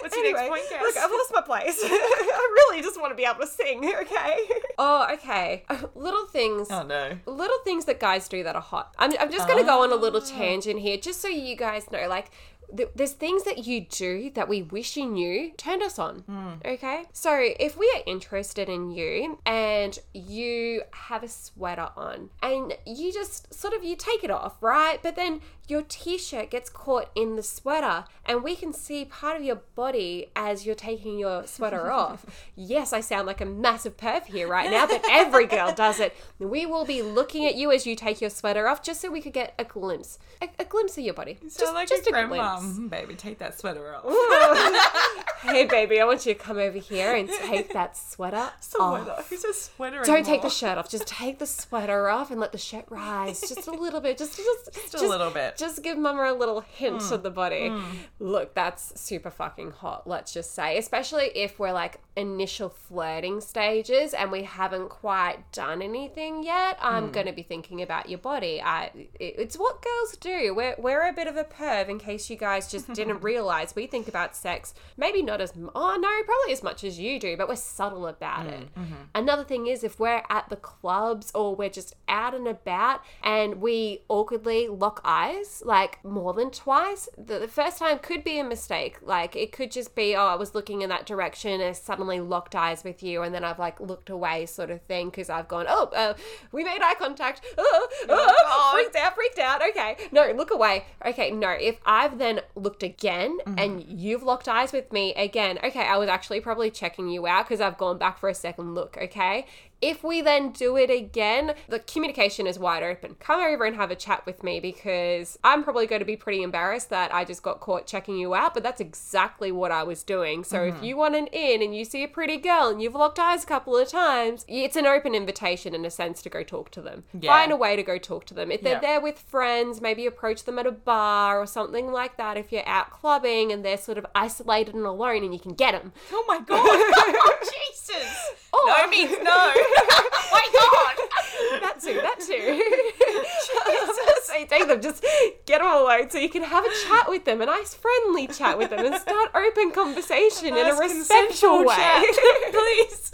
[0.00, 0.82] What's your Anyway, next point, Cass?
[0.82, 1.80] look, I've lost my place.
[1.84, 4.38] I really just want to be able to sing, okay?
[4.78, 5.64] Oh, okay.
[5.96, 6.68] Little things.
[6.70, 7.18] oh no.
[7.26, 8.94] Little things that guys do that are hot.
[8.98, 10.38] I'm, I'm just going to go on a little Ah.
[10.38, 12.06] tangent here, just so you guys know.
[12.08, 12.30] Like,
[12.76, 16.20] th- there's things that you do that we wish you knew turned us on.
[16.20, 16.52] Hmm.
[16.64, 17.04] Okay?
[17.12, 23.12] So, if we are interested in you and you have a sweater on and you
[23.12, 24.98] just sort of you take it off, right?
[25.02, 29.42] But then your t-shirt gets caught in the sweater and we can see part of
[29.42, 32.26] your body as you're taking your sweater off.
[32.54, 36.14] Yes, I sound like a massive perv here right now, but every girl does it.
[36.38, 39.20] We will be looking at you as you take your sweater off just so we
[39.20, 40.18] could get a glimpse.
[40.42, 41.38] A, a glimpse of your body.
[41.40, 42.58] Sound Just, like just a a grandma.
[42.60, 42.78] glimpse.
[42.78, 44.04] Mm, Baby, take that sweater off.
[45.44, 49.10] hey baby, I want you to come over here and take that sweater Sweater.
[49.10, 49.28] off.
[49.28, 50.88] Who's a sweater Don't take the shirt off.
[50.88, 54.18] Just take the sweater off and let the shirt rise just a little bit.
[54.18, 55.56] Just, just, Just a little bit.
[55.56, 57.12] Just give Mama a little hint mm.
[57.12, 57.68] of the body.
[57.68, 57.84] Mm.
[58.18, 60.06] Look, that's super fucking hot.
[60.06, 65.82] Let's just say, especially if we're like initial flirting stages and we haven't quite done
[65.82, 66.78] anything yet.
[66.80, 67.12] I'm mm.
[67.12, 68.60] going to be thinking about your body.
[68.62, 70.54] I, it- it's what girls do.
[70.54, 71.88] We're we're a bit of a perv.
[71.88, 75.70] In case you guys just didn't realize, we think about sex maybe not as m-
[75.74, 78.68] oh no, probably as much as you do, but we're subtle about it.
[78.74, 78.94] Mm, mm-hmm.
[79.14, 83.60] Another thing is if we're at the clubs or we're just out and about and
[83.60, 88.44] we awkwardly lock eyes like more than twice, the, the first time could be a
[88.44, 88.98] mistake.
[89.02, 92.20] Like it could just be, oh, I was looking in that direction and I suddenly
[92.20, 95.48] locked eyes with you and then I've like looked away sort of thing because I've
[95.48, 96.14] gone, oh, uh,
[96.52, 97.42] we made eye contact.
[97.56, 98.72] Oh, oh, oh, oh, God.
[98.74, 99.62] freaked out, freaked out.
[99.70, 99.96] Okay.
[100.12, 100.84] No, look away.
[101.04, 101.50] Okay, no.
[101.50, 103.58] If I've then looked again mm-hmm.
[103.58, 107.46] and you've locked eyes with me again, okay, I was actually probably checking you out
[107.46, 109.46] because I've gone back for a second look, okay?
[109.84, 113.16] If we then do it again, the communication is wide open.
[113.20, 116.42] Come over and have a chat with me because I'm probably going to be pretty
[116.42, 120.02] embarrassed that I just got caught checking you out, but that's exactly what I was
[120.02, 120.42] doing.
[120.42, 120.84] So if mm-hmm.
[120.84, 123.46] you want an in and you see a pretty girl and you've locked eyes a
[123.46, 127.04] couple of times, it's an open invitation in a sense to go talk to them.
[127.12, 127.30] Yeah.
[127.30, 128.50] Find a way to go talk to them.
[128.50, 128.80] If they're Yeah.
[128.80, 132.38] there with friends, maybe approach them at a bar or something like that.
[132.38, 135.72] If you're out clubbing and they're sort of isolated and alone and you can get
[135.72, 135.92] them.
[136.10, 136.58] Oh my god.
[136.58, 137.38] oh,
[137.74, 138.32] Jesus.
[138.50, 138.74] Oh.
[138.78, 139.54] No means no.
[140.32, 141.13] my god.
[141.60, 142.62] That too, that too.
[144.24, 145.04] so take them, just
[145.46, 148.58] get them alone so you can have a chat with them, a nice friendly chat
[148.58, 152.04] with them and start open conversation in a Nice respectful way.
[152.50, 153.12] Please.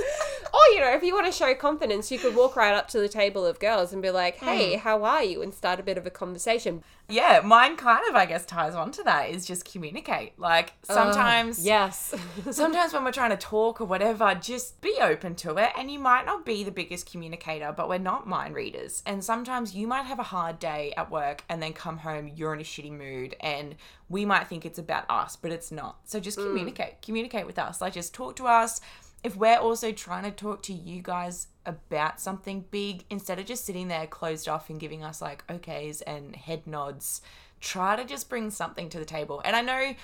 [0.53, 3.01] or, you know, if you want to show confidence, you could walk right up to
[3.01, 4.47] the table of girls and be like, hmm.
[4.47, 5.43] hey, how are you?
[5.43, 6.83] And start a bit of a conversation.
[7.09, 10.39] Yeah, mine kind of, I guess, ties on to that is just communicate.
[10.39, 11.65] Like, sometimes.
[11.65, 12.15] Yes.
[12.53, 15.71] Sometimes when we're trying to talk or whatever, just be open to it.
[15.77, 19.03] And you might not be the biggest communicator, but we're not mind readers.
[19.07, 22.55] And sometimes you might have a hard day at work and then come home, you're
[22.55, 23.77] in a shitty mood, and
[24.09, 25.99] we might think it's about us, but it's not.
[26.05, 26.47] So just mm.
[26.47, 27.03] communicate.
[27.03, 27.81] Communicate with us.
[27.81, 28.81] Like, just talk to us.
[29.23, 33.65] If we're also trying to talk to you guys about something big, instead of just
[33.67, 37.21] sitting there closed off and giving us like okays and head nods,
[37.61, 39.43] try to just bring something to the table.
[39.45, 39.95] And I know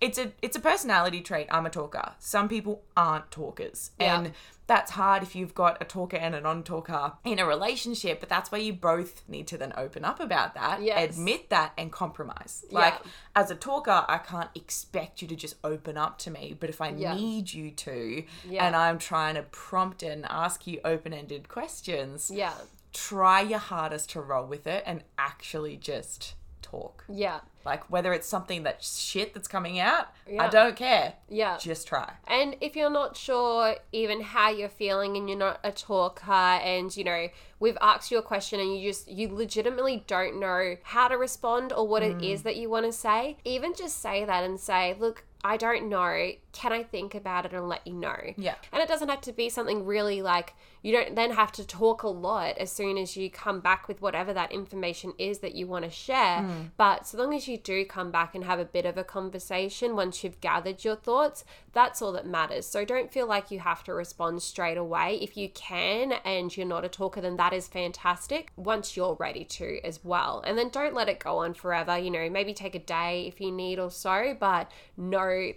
[0.00, 1.46] it's a it's a personality trait.
[1.50, 2.12] I'm a talker.
[2.18, 3.92] Some people aren't talkers.
[3.98, 4.18] Yeah.
[4.20, 4.32] And
[4.66, 8.50] that's hard if you've got a talker and a non-talker in a relationship, but that's
[8.50, 11.16] where you both need to then open up about that, Yes.
[11.16, 12.64] admit that and compromise.
[12.72, 13.10] Like Yeah.
[13.36, 16.80] as a talker, I can't expect you to just open up to me, but if
[16.80, 17.14] I Yeah.
[17.14, 22.52] need you to and I'm trying to prompt and ask you open-ended questions, yeah.
[22.92, 27.04] try your hardest to roll with it and actually just talk.
[27.08, 27.40] Yeah.
[27.66, 30.06] Like whether it's something that's shit that's coming out,
[30.38, 31.14] I don't care.
[31.28, 31.58] Yeah.
[31.58, 32.12] Just try.
[32.26, 36.96] And if you're not sure even how you're feeling and you're not a talker and
[36.96, 41.08] you know, we've asked you a question and you just you legitimately don't know how
[41.08, 42.24] to respond or what it hmm.
[42.24, 45.88] is that you want to say, even just say that and say, "Look, I don't
[45.88, 46.32] know.
[46.50, 48.56] Can I think about it and let you know?" Yeah.
[48.72, 50.54] And it doesn't have to be something really like
[50.86, 54.00] you don't then have to talk a lot as soon as you come back with
[54.00, 56.42] whatever that information is that you want to share.
[56.42, 56.66] Hmm.
[56.76, 59.96] But so long as you do come back and have a bit of a conversation
[59.96, 62.66] once you've gathered your thoughts, that's all that matters.
[62.66, 65.18] So don't feel like you have to respond straight away.
[65.20, 69.44] If you can and you're not a talker, then that is fantastic once you're ready
[69.44, 70.40] to as well.
[70.46, 71.98] And then don't let it go on forever.
[71.98, 74.70] You know, maybe take a day if you need or so, but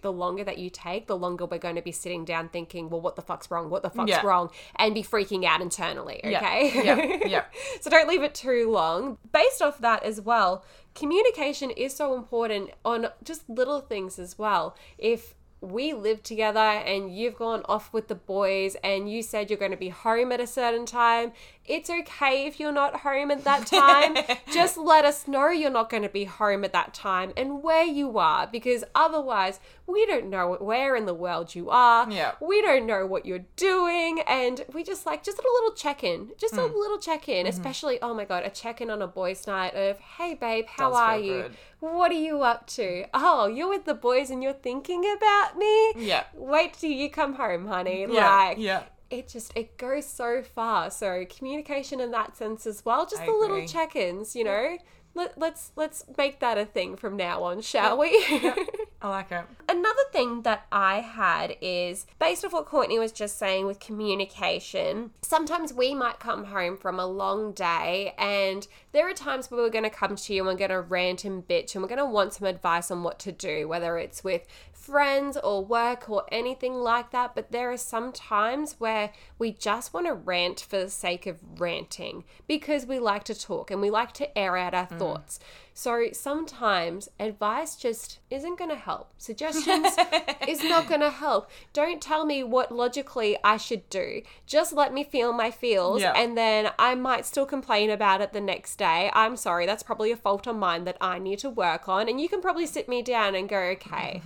[0.01, 3.01] the longer that you take, the longer we're going to be sitting down thinking, well,
[3.01, 3.69] what the fuck's wrong?
[3.69, 4.25] What the fuck's Yeah.
[4.25, 4.49] wrong?
[4.75, 6.71] And be freaking out internally, okay?
[6.83, 7.27] Yeah.
[7.27, 7.45] Yeah.
[7.81, 9.17] so don't leave it too long.
[9.31, 10.63] Based off that as well,
[10.95, 14.75] communication is so important on just little things as well.
[14.97, 19.59] If we live together and you've gone off with the boys and you said you're
[19.59, 21.33] going to be home at a certain time,
[21.69, 24.17] it's okay if you're not home at that time.
[24.53, 27.84] Just let us know you're not going to be home at that time and where
[27.86, 32.10] you are because otherwise we don't know where in the world you are.
[32.12, 32.34] Yeah.
[32.41, 36.32] We don't know what you're doing and we just like just a little check-in.
[36.38, 36.60] Just Hmm.
[36.62, 37.49] a little check-in, Mm-hmm.
[37.49, 40.99] especially oh my god, a check-in on a boys' night of, "Hey babe, how Does
[40.99, 41.41] are you?
[41.43, 41.51] good.
[41.79, 43.05] What are you up to?
[43.13, 45.93] Oh, you're with the boys and you're thinking about me?
[45.95, 46.23] Yeah.
[46.34, 48.05] Wait till you come home, honey.
[48.10, 48.27] Yeah.
[48.47, 48.84] Like yeah.
[49.09, 50.91] It just it goes so far.
[50.91, 53.05] So communication in that sense as well.
[53.05, 54.77] Just I the little check-ins, you know.
[55.15, 58.09] Let, let's let's make that a thing from now on, shall we?
[59.01, 59.45] I like it.
[59.69, 65.12] Another thing that I had is based off what Courtney was just saying with communication.
[65.21, 69.69] Sometimes we might come home from a long day, and there are times where we're
[69.69, 71.99] going to come to you and we're going to rant and bitch, and we're going
[71.99, 76.25] to want some advice on what to do, whether it's with friends or work or
[76.31, 77.35] anything like that.
[77.35, 81.38] But there are some times where we just want to rant for the sake of
[81.57, 84.97] ranting because we like to talk and we like to air out our mm.
[84.97, 85.39] thoughts.
[85.81, 89.13] So sometimes advice just isn't going to help.
[89.17, 89.95] Suggestions
[90.47, 91.49] is not going to help.
[91.71, 94.23] Don't tell me what logically I should do.
[94.45, 96.11] Just let me feel my feels Yeah.
[96.17, 99.09] and then I might still complain about it the next day.
[99.13, 102.09] I'm sorry, that's probably a fault on mine that I need to work on.
[102.09, 104.21] And you can probably sit me down and go, okay.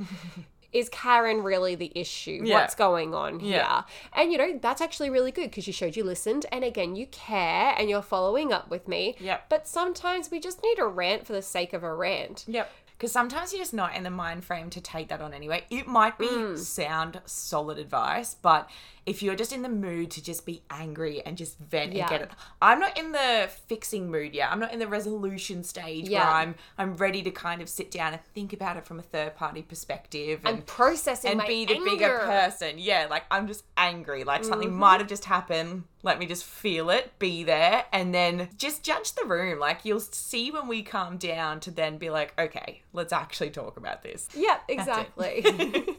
[0.74, 2.42] Is Karen really the issue?
[2.44, 2.56] Yeah.
[2.56, 3.58] What's going on here?
[3.58, 3.84] Yeah.
[4.14, 7.08] And you know, that's actually really good because you showed you listened and again, you
[7.08, 9.16] care and you're following up with me.
[9.20, 9.50] Yep.
[9.50, 12.46] But sometimes we just need a rant for the sake of a rant.
[12.48, 12.72] Yep.
[13.04, 15.66] Because sometimes you're just not in the mind frame to take that on anyway.
[15.70, 16.58] It might be Mm.
[16.58, 18.70] sound solid advice, but
[19.06, 22.04] if you're just in the mood to just be angry and just vent Yeah.
[22.04, 24.50] and get it, I'm not in the fixing mood yet.
[24.54, 26.24] I'm not in the resolution stage Yeah.
[26.24, 29.04] where I'm I'm ready to kind of sit down and think about it from a
[29.04, 32.76] third party perspective and I'm processing and be the bigger person.
[32.78, 34.24] Yeah, like I'm just angry.
[34.24, 34.80] Like something Mm-hmm.
[34.80, 35.84] might have just happened.
[36.04, 39.60] Let me just feel it, be there, and then just judge the room.
[39.60, 43.78] Like you'll see when we calm down to then be like, okay, let's actually talk
[43.78, 44.28] about this.
[44.36, 45.46] Yeah, exactly.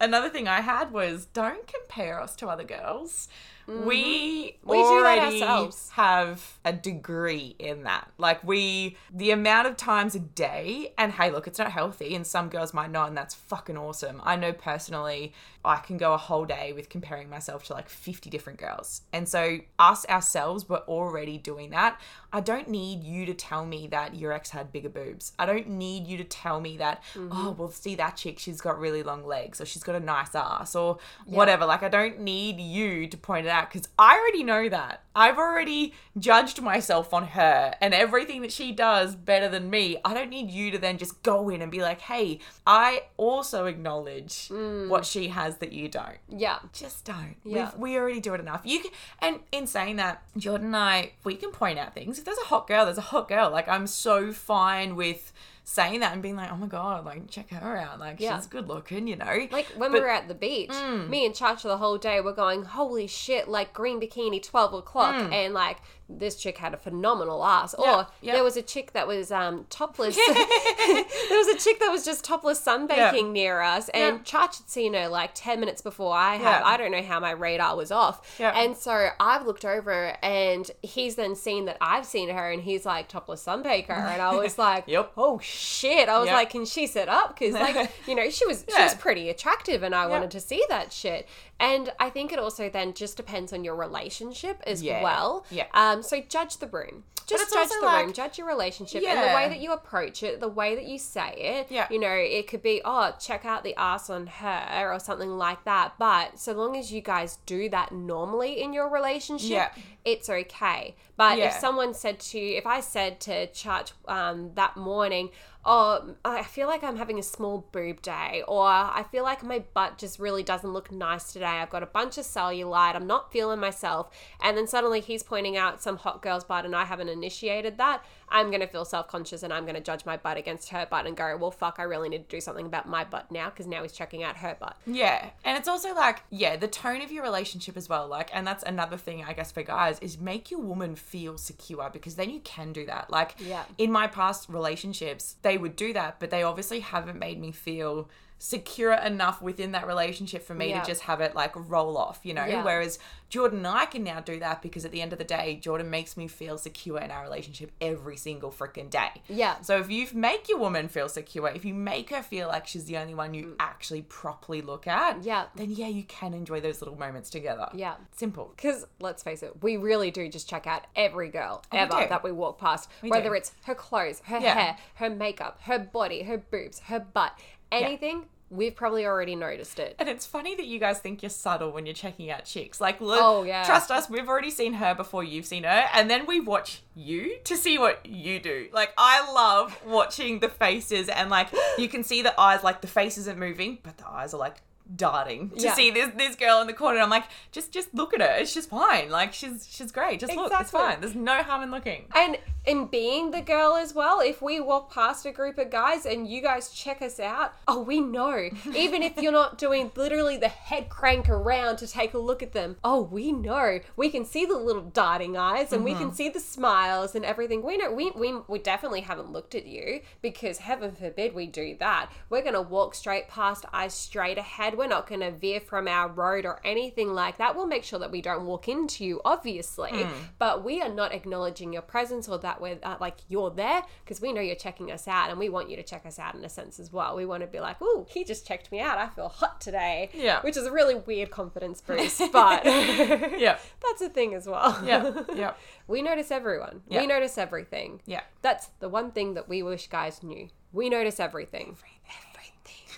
[0.00, 3.28] Another thing I had was don't compare us to other girls.
[3.66, 4.70] We Mm-hmm.
[4.70, 5.90] We do that already ourselves.
[5.92, 8.10] have a degree in that.
[8.18, 12.26] Like we, the amount of times a day, and hey, look, it's not healthy, and
[12.26, 14.20] some girls might not, and that's fucking awesome.
[14.24, 15.32] I know personally,
[15.64, 19.28] I can go a whole day with comparing myself to like fifty different girls, and
[19.28, 22.00] so us ourselves, we're already doing that.
[22.32, 25.32] I don't need you to tell me that your ex had bigger boobs.
[25.38, 27.02] I don't need you to tell me that.
[27.16, 30.34] Oh, well, see that chick, she's got really long legs, or she's got a nice
[30.34, 31.66] ass, or whatever.
[31.66, 35.02] Like I don't need you to point it out because I already know that.
[35.14, 39.98] I've already judged myself on her and everything that she does better than me.
[40.04, 43.66] I don't need you to then just go in and be like, hey, I also
[43.66, 44.88] acknowledge mm.
[44.88, 46.16] what she has that you don't.
[46.28, 46.60] yeah.
[46.72, 47.36] Just don't.
[47.44, 47.70] Yeah.
[47.72, 48.62] We've, we already do it enough.
[48.64, 52.18] You can, and in saying that, Jordan and I, we can point out things.
[52.18, 53.50] If there's a hot girl, there's a hot girl.
[53.50, 55.32] Like I'm so fine with
[55.64, 58.00] saying that and being like, oh my god, like check her out.
[58.00, 58.36] Like Yeah.
[58.36, 59.46] she's good looking, you know.
[59.50, 61.08] Like when But- we were at the beach, Mm.
[61.08, 65.14] me and Chacha the whole day were going, holy shit, like green bikini, 12 o'clock.
[65.32, 65.78] And like
[66.18, 67.74] this chick had a phenomenal ass.
[67.74, 67.86] Or.
[67.86, 68.32] Yeah, yeah.
[68.34, 70.16] there was a chick that was um, topless.
[70.26, 73.32] there was a chick that was just topless sunbaking Yeah.
[73.32, 73.88] near us.
[73.90, 74.22] And Yeah.
[74.24, 76.62] Chach had seen her like 10 minutes before I have.
[76.64, 78.36] I don't know how my radar was off.
[78.38, 78.56] Yeah.
[78.58, 82.84] And so I've looked over and he's then seen that I've seen her and he's
[82.86, 83.90] like topless sunbaker.
[83.90, 85.12] And I was like, Yep.
[85.16, 86.08] oh shit.
[86.08, 86.34] I was Yep.
[86.34, 87.38] like, can she sit up?
[87.38, 90.62] Because like, you know, she was she was pretty attractive and I wanted to see
[90.68, 91.28] that shit.
[91.62, 95.02] And I think it also then just depends on your relationship as Yeah.
[95.02, 95.46] well.
[95.50, 95.66] Yeah.
[95.72, 97.04] Um, so judge the room.
[97.24, 100.40] Just judge the like- room, judge your relationship and the way that you approach it,
[100.40, 101.68] the way that you say it.
[101.70, 101.86] Yeah.
[101.88, 105.62] You know, it could be, oh, check out the ass on her or something like
[105.64, 105.94] that.
[105.98, 109.70] But so long as you guys do that normally in your relationship, Yeah.
[110.04, 110.96] it's okay.
[111.22, 115.30] But if someone said to you, if I said to Church um, that morning,
[115.64, 119.60] oh, I feel like I'm having a small boob day, or I feel like my
[119.74, 121.46] butt just really doesn't look nice today.
[121.46, 122.96] I've got a bunch of cellulite.
[122.96, 124.10] I'm not feeling myself.
[124.42, 128.04] And then suddenly he's pointing out some hot girl's butt, and I haven't initiated that.
[128.32, 130.86] I'm going to feel self conscious and I'm going to judge my butt against her
[130.90, 133.50] butt and go, well, fuck, I really need to do something about my butt now
[133.50, 134.76] because now he's checking out her butt.
[134.86, 135.30] Yeah.
[135.44, 138.08] And it's also like, yeah, the tone of your relationship as well.
[138.08, 141.90] Like, and that's another thing, I guess, for guys is make your woman feel secure
[141.92, 143.10] because then you can do that.
[143.10, 143.64] Like, Yeah.
[143.78, 148.08] in my past relationships, they would do that, but they obviously haven't made me feel
[148.44, 150.80] secure enough within that relationship for me Yeah.
[150.80, 152.44] to just have it like roll off, you know?
[152.44, 152.64] Yeah.
[152.64, 155.54] Whereas Jordan and I can now do that because at the end of the day,
[155.62, 159.22] Jordan makes me feel secure in our relationship every single freaking day.
[159.28, 159.60] Yeah.
[159.60, 162.86] So if you make your woman feel secure, if you make her feel like she's
[162.86, 165.24] the only one you actually properly look at, Mm.
[165.24, 165.44] Yeah.
[165.54, 167.68] then yeah, you can enjoy those little moments together.
[167.72, 167.94] Yeah.
[168.16, 168.52] Simple.
[168.56, 172.08] Because let's face it, we really do just check out every girl we ever do.
[172.08, 173.34] that we walk past, We whether do.
[173.34, 174.54] it's her clothes, her Yeah.
[174.54, 177.38] hair, her makeup, her body, her boobs, her butt,
[177.70, 178.26] anything.
[178.52, 179.96] We've probably already noticed it.
[179.98, 182.82] And it's funny that you guys think you're subtle when you're checking out chicks.
[182.82, 183.64] Like, look, Oh, yeah.
[183.64, 187.38] trust us, we've already seen her before you've seen her, and then we watch you
[187.44, 188.68] to see what you do.
[188.72, 192.88] Like, I love watching the faces, and like, you can see the eyes, like, the
[192.88, 194.56] face isn't moving, but the eyes are like
[194.94, 195.74] darting to Yeah.
[195.74, 197.00] see this this girl in the corner.
[197.00, 198.36] I'm like, just just look at her.
[198.38, 199.10] It's just fine.
[199.10, 200.20] Like, she's she's great.
[200.20, 200.52] Just look.
[200.58, 201.00] It's fine.
[201.00, 202.06] There's no harm in looking.
[202.14, 206.06] And in being the girl as well, if we walk past a group of guys
[206.06, 208.50] and you guys check us out, oh, we know.
[208.76, 212.52] Even if you're not doing literally the head crank around to take a look at
[212.52, 213.80] them, oh, we know.
[213.96, 216.14] We can see the little darting eyes and we can mm-hmm.
[216.14, 217.62] see the smiles and everything.
[217.62, 221.76] We know we, we we definitely haven't looked at you because heaven forbid we do
[221.80, 222.10] that.
[222.30, 224.71] We're gonna walk straight past, eyes straight ahead.
[224.76, 227.54] We're not gonna veer from our road or anything like that.
[227.56, 230.06] We'll make sure that we don't walk into you, obviously,
[230.38, 234.20] but we are not acknowledging your presence or that we're uh, like you're there because
[234.20, 236.44] we know you're checking us out and we want you to check us out in
[236.44, 237.16] a sense as well.
[237.16, 238.98] We want to be like, oh, he just checked me out.
[238.98, 240.10] I feel hot today.
[240.14, 240.40] Yeah.
[240.42, 243.58] Which is a really weird confidence boost, but Yeah.
[243.82, 244.80] that's a thing as well.
[244.84, 245.22] Yeah.
[245.34, 245.54] Yeah.
[245.86, 246.82] we notice everyone.
[246.88, 247.00] Yeah.
[247.00, 248.00] We notice everything.
[248.06, 248.22] Yeah.
[248.42, 250.48] That's the one thing that we wish guys knew.
[250.72, 251.76] We notice everything.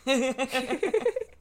[0.07, 0.93] everything.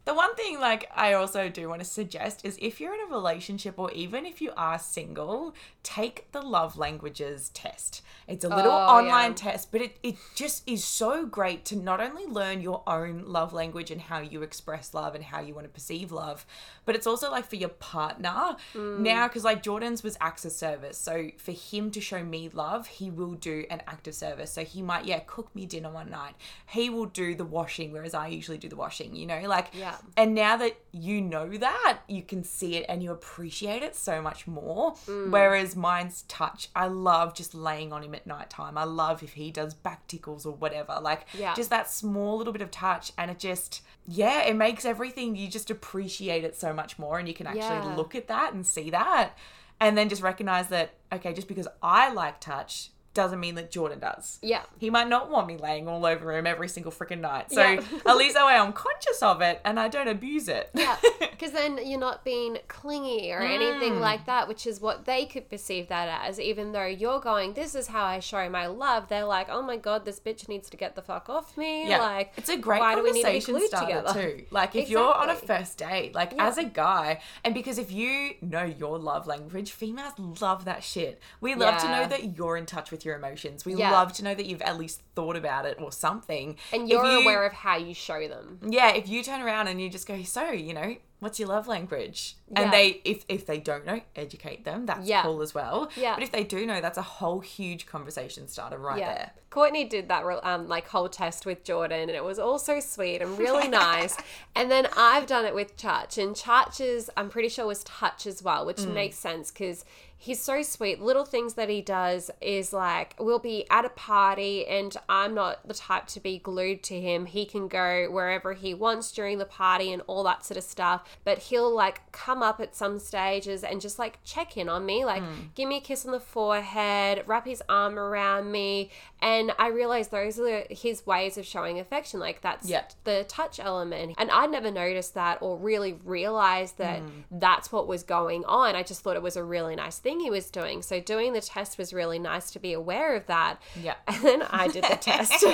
[0.06, 3.14] The one thing, like, I also do want to suggest is if you're in a
[3.14, 8.02] relationship or even if you are single, take the love languages test.
[8.28, 9.36] It's a little Oh, online yeah.
[9.52, 13.54] test, but it, it just is so great to not only learn your own love
[13.54, 16.46] language and how you express love and how you want to perceive love,
[16.86, 18.58] but it's also like for your partner.
[18.74, 19.00] Mm.
[19.00, 20.98] Now, because like Jordan's was acts of service.
[20.98, 24.52] So for him to show me love, he will do an act of service.
[24.52, 26.36] So he might, yeah, cook me dinner one night.
[26.68, 29.42] He will do the washing, whereas I usually do the washing, you know?
[29.48, 29.93] Like, Yeah.
[30.18, 34.22] And now that you know that, you can see it and you appreciate it so
[34.22, 34.94] much more.
[35.08, 35.32] Mm.
[35.32, 38.78] Whereas mine's touch, I love just laying on him at nighttime.
[38.78, 41.00] I love if he does back tickles or whatever.
[41.02, 41.54] Like, Yeah.
[41.56, 43.12] just that small little bit of touch.
[43.18, 47.20] And it just, yeah, it makes everything, you just appreciate it so much more.
[47.20, 47.96] And you can actually Yeah.
[47.96, 49.32] look at that and see that.
[49.80, 54.00] And then just recognize that, okay, just because I like touch doesn't mean that Jordan
[54.00, 54.40] does.
[54.42, 54.64] Yeah.
[54.78, 57.52] He might not want me laying all over him every single freaking night.
[57.52, 57.84] So Yeah.
[58.06, 60.70] at least that way I'm conscious of it and I don't abuse it.
[60.74, 63.54] Yeah, because then you're not being clingy or mm.
[63.54, 66.40] anything like that, which is what they could perceive that as.
[66.40, 69.78] Even though you're going, this is how I show my love, they're like, oh my
[69.78, 71.90] god, this bitch needs to get the fuck off me.
[71.90, 74.38] Yeah, Like, it's a great why do we need to be conversation starter together?
[74.38, 74.46] too.
[74.52, 76.48] Like if you're on a first date, like Yeah.
[76.48, 81.22] as a guy, and because if you know your love language, females love that shit.
[81.42, 83.66] We love to know that you're in touch with your emotions.
[83.66, 83.92] We Yeah.
[83.92, 86.58] love to know that you've at least thought about it or something.
[86.72, 88.60] And you're you- aware of how you show them.
[88.68, 91.68] yeah, if you turn around and you just go, so you know, what's your love
[91.68, 92.36] language?
[92.52, 92.62] Yeah.
[92.64, 94.86] And they, if if they don't know, educate them.
[94.86, 95.24] That's Yeah.
[95.24, 95.90] cool as well.
[95.96, 96.16] Yeah.
[96.16, 99.14] But if they do know, that's a whole huge conversation starter right Yeah.
[99.14, 99.32] there.
[99.50, 103.22] Courtney did that um, like whole test with Jordan, and it was all so sweet
[103.22, 104.18] and really nice.
[104.56, 108.42] and then I've done it with Church, and Church's I'm pretty sure was touch as
[108.44, 108.94] well, which Mm.
[108.94, 109.86] makes sense because
[110.24, 111.02] he's so sweet.
[111.02, 115.68] Little things that he does is like we'll be at a party, and I'm not
[115.68, 117.26] the type to be glued to him.
[117.26, 121.02] He can go wherever he wants during the party and all that sort of stuff.
[121.26, 125.04] but he'll like come up at some stages and just like check in on me,
[125.06, 125.48] like Hmm.
[125.56, 128.90] give me a kiss on the forehead, wrap his arm around me.
[129.22, 132.20] And I realized those are his ways of showing affection.
[132.20, 132.84] Like that's Yeah.
[133.04, 134.16] the touch element.
[134.18, 137.02] And I'd never noticed that or really realized that
[137.32, 138.76] that's what was going on.
[138.76, 140.82] I just thought it was a really nice thing he was doing.
[140.82, 143.62] So doing the test was really nice to be aware of that.
[143.82, 143.96] Yeah.
[144.08, 145.44] And then I did the test.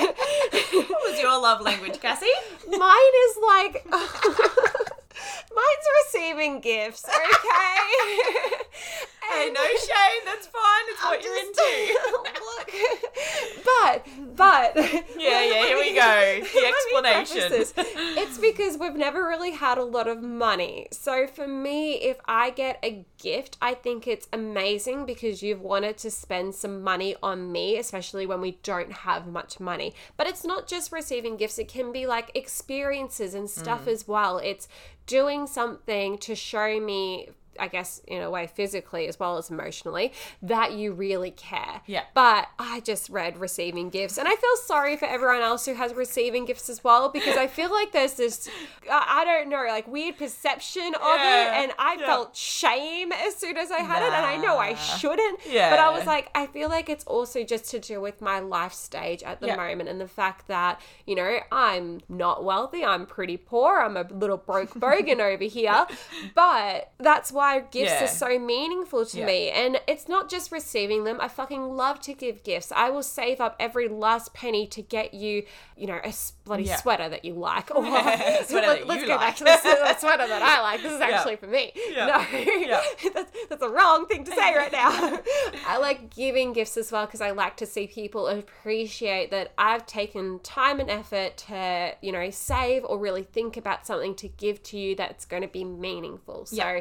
[0.72, 2.26] What was your love language, Cassie?
[2.68, 8.56] Mine is like mine's receiving gifts, okay?
[9.32, 10.22] Hey, no shame.
[10.24, 10.84] That's fine.
[10.88, 11.98] It's what you're into.
[12.58, 13.64] Look.
[13.64, 14.76] But but
[15.16, 16.40] Yeah, yeah, here we go.
[16.52, 18.18] The Let me preface explanation.
[18.18, 20.88] It's because we've never really had a lot of money.
[20.90, 25.96] So for me, if I get a gift, I think it's amazing because you've wanted
[25.98, 29.94] to spend some money on me, especially when we don't have much money.
[30.16, 33.92] But it's not just receiving gifts, it can be like experiences and stuff Mm.
[33.92, 34.38] as well.
[34.38, 34.66] It's
[35.06, 37.28] doing something to show me
[37.60, 41.82] I guess in a way physically as well as emotionally that you really care.
[41.86, 42.04] Yeah.
[42.14, 45.92] But I just read receiving gifts and I feel sorry for everyone else who has
[45.94, 48.48] receiving gifts as well because I feel like there's this
[48.90, 52.06] I don't know like weird perception of Yeah, it and I yeah.
[52.06, 55.40] felt shame as soon as I had it and I know I shouldn't.
[55.48, 55.70] Yeah.
[55.70, 58.72] But I was like I feel like it's also just to do with my life
[58.72, 59.56] stage at the Yeah.
[59.56, 64.04] moment and the fact that, you know, I'm not wealthy, I'm pretty poor, I'm a
[64.10, 65.86] little broke bogan over here.
[66.34, 68.04] But that's why gifts Yeah.
[68.04, 69.26] are so meaningful to Yeah.
[69.26, 69.50] me.
[69.50, 71.18] And it's not just receiving them.
[71.20, 72.70] I fucking love to give gifts.
[72.70, 75.44] I will save up every last penny to get you,
[75.76, 76.12] you know, a
[76.44, 76.76] bloody Yeah.
[76.76, 77.70] sweater that you like.
[77.74, 79.20] Or Sweater that let's you go like.
[79.20, 80.82] back to the, sweater that I like.
[80.82, 81.72] This is actually for me.
[81.90, 82.06] Yeah.
[82.06, 82.82] No, Yeah.
[83.14, 85.18] that's, that's a wrong thing to say right now.
[85.66, 89.86] I like giving gifts as well because I like to see people appreciate that I've
[89.86, 94.62] taken time and effort to, you know, save or really think about something to give
[94.64, 96.46] to you that's going to be meaningful.
[96.46, 96.80] So Yeah.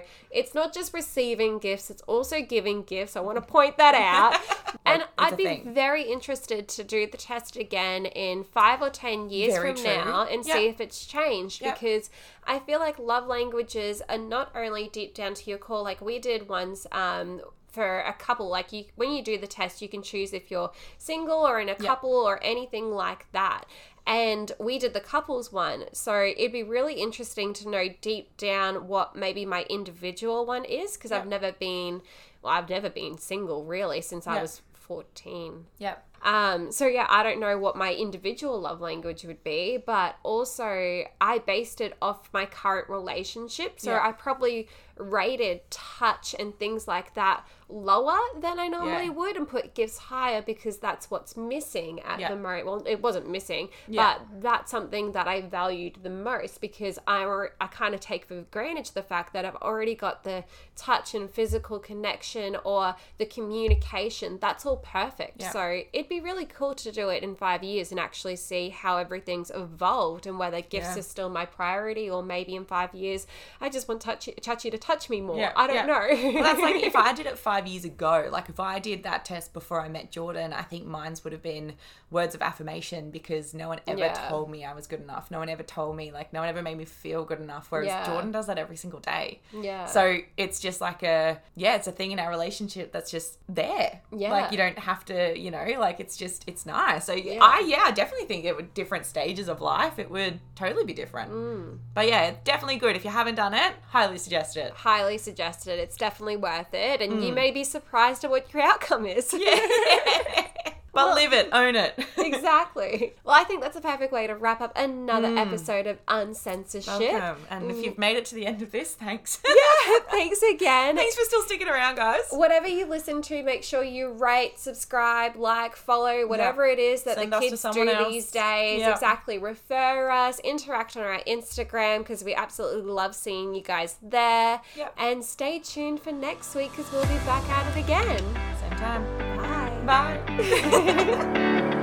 [0.49, 3.15] It's not just receiving gifts, it's also giving gifts.
[3.15, 4.33] I want to point that out.
[4.85, 5.73] and It's I'd be thing.
[5.75, 9.93] very interested to do the test again in five or 10 years Very from true.
[9.95, 10.57] now and Yep.
[10.57, 11.79] see if it's changed Yep.
[11.79, 12.09] because
[12.47, 16.17] I feel like love languages are not only deep down to your core, like we
[16.17, 17.41] did once um,
[17.71, 18.49] for a couple.
[18.49, 21.69] Like you, when you do the test, you can choose if you're single or in
[21.69, 23.65] a couple or anything like that.
[24.09, 25.85] And we did the couples one.
[25.93, 30.97] So it'd be really interesting to know deep down what maybe my individual one is
[30.97, 32.01] because I've never been,
[32.41, 35.67] well, I've never been single really since I was 14.
[35.77, 36.05] Yep.
[36.23, 41.03] Um, so yeah, I don't know what my individual love language would be, but also
[41.21, 43.79] I based it off my current relationship.
[43.79, 43.93] So.
[44.01, 49.09] I probably rated touch and things like that lower than I normally Yeah.
[49.11, 52.29] would and put gifts higher because that's what's missing at Yeah.
[52.29, 52.65] the moment.
[52.65, 54.15] Well, it wasn't missing, Yeah.
[54.17, 57.19] but that's something that I valued the most because I
[57.61, 60.45] I kind of take for granted the fact that I've already got the
[60.75, 64.39] touch and physical connection or the communication.
[64.39, 65.41] That's all perfect.
[65.43, 68.97] So it'd be really cool to do it in five years and actually see how
[68.97, 73.27] everything's evolved and whether gifts are still my priority or maybe in five years
[73.61, 75.51] I just want touchy, touchy to touch me more.
[75.55, 76.07] I don't know.
[76.33, 79.25] Well, that's like if I did it five years ago, like if I did that
[79.25, 81.73] test before I met Jordan, I think mine's would have been
[82.11, 84.29] words of affirmation because no one ever Yeah.
[84.29, 85.29] told me I was good enough.
[85.29, 87.67] No one ever told me, like, no one ever made me feel good enough.
[87.69, 88.05] Whereas Yeah.
[88.05, 89.41] Jordan does that every single day.
[89.53, 89.85] Yeah.
[89.85, 94.01] So it's just like a, yeah, it's a thing in our relationship that's just there.
[94.11, 94.31] Yeah.
[94.31, 97.05] Like you don't have to, you know, like it's just, it's nice.
[97.05, 97.39] So Yeah.
[97.43, 100.93] I, yeah, I definitely think it would, different stages of life, it would totally be
[100.93, 101.31] different.
[101.31, 101.77] Mm.
[101.93, 102.95] But yeah, definitely good.
[102.95, 104.71] If you haven't done it, highly suggest it.
[104.73, 105.79] Highly suggested.
[105.79, 109.33] It's definitely worth it, and you may be surprised at what your outcome is.
[110.91, 111.99] but Well- live it, own it.
[112.17, 113.13] exactly.
[113.23, 115.37] Well, I think that's a perfect way to wrap up another mm.
[115.37, 116.99] episode of Uncensorship.
[116.99, 117.43] Welcome.
[117.49, 117.83] And if mm.
[117.83, 119.39] you've made it to the end of this, thanks.
[119.59, 120.95] Yeah, thanks again.
[120.95, 122.21] thanks for still sticking around, guys.
[122.29, 127.17] Whatever you listen to, make sure you rate, subscribe, like, follow, whatever it is that
[127.17, 128.07] Send the kids do else.
[128.07, 128.79] these days.
[128.79, 128.93] Yeah.
[128.93, 129.37] Exactly.
[129.37, 134.61] Refer us, interact on our Instagram because we absolutely love seeing you guys there.
[134.75, 134.93] Yep.
[134.97, 138.23] And stay tuned for next week because we'll be back at it again.
[138.59, 139.37] Same time.
[139.37, 139.68] Bye.
[139.89, 141.69] Bye.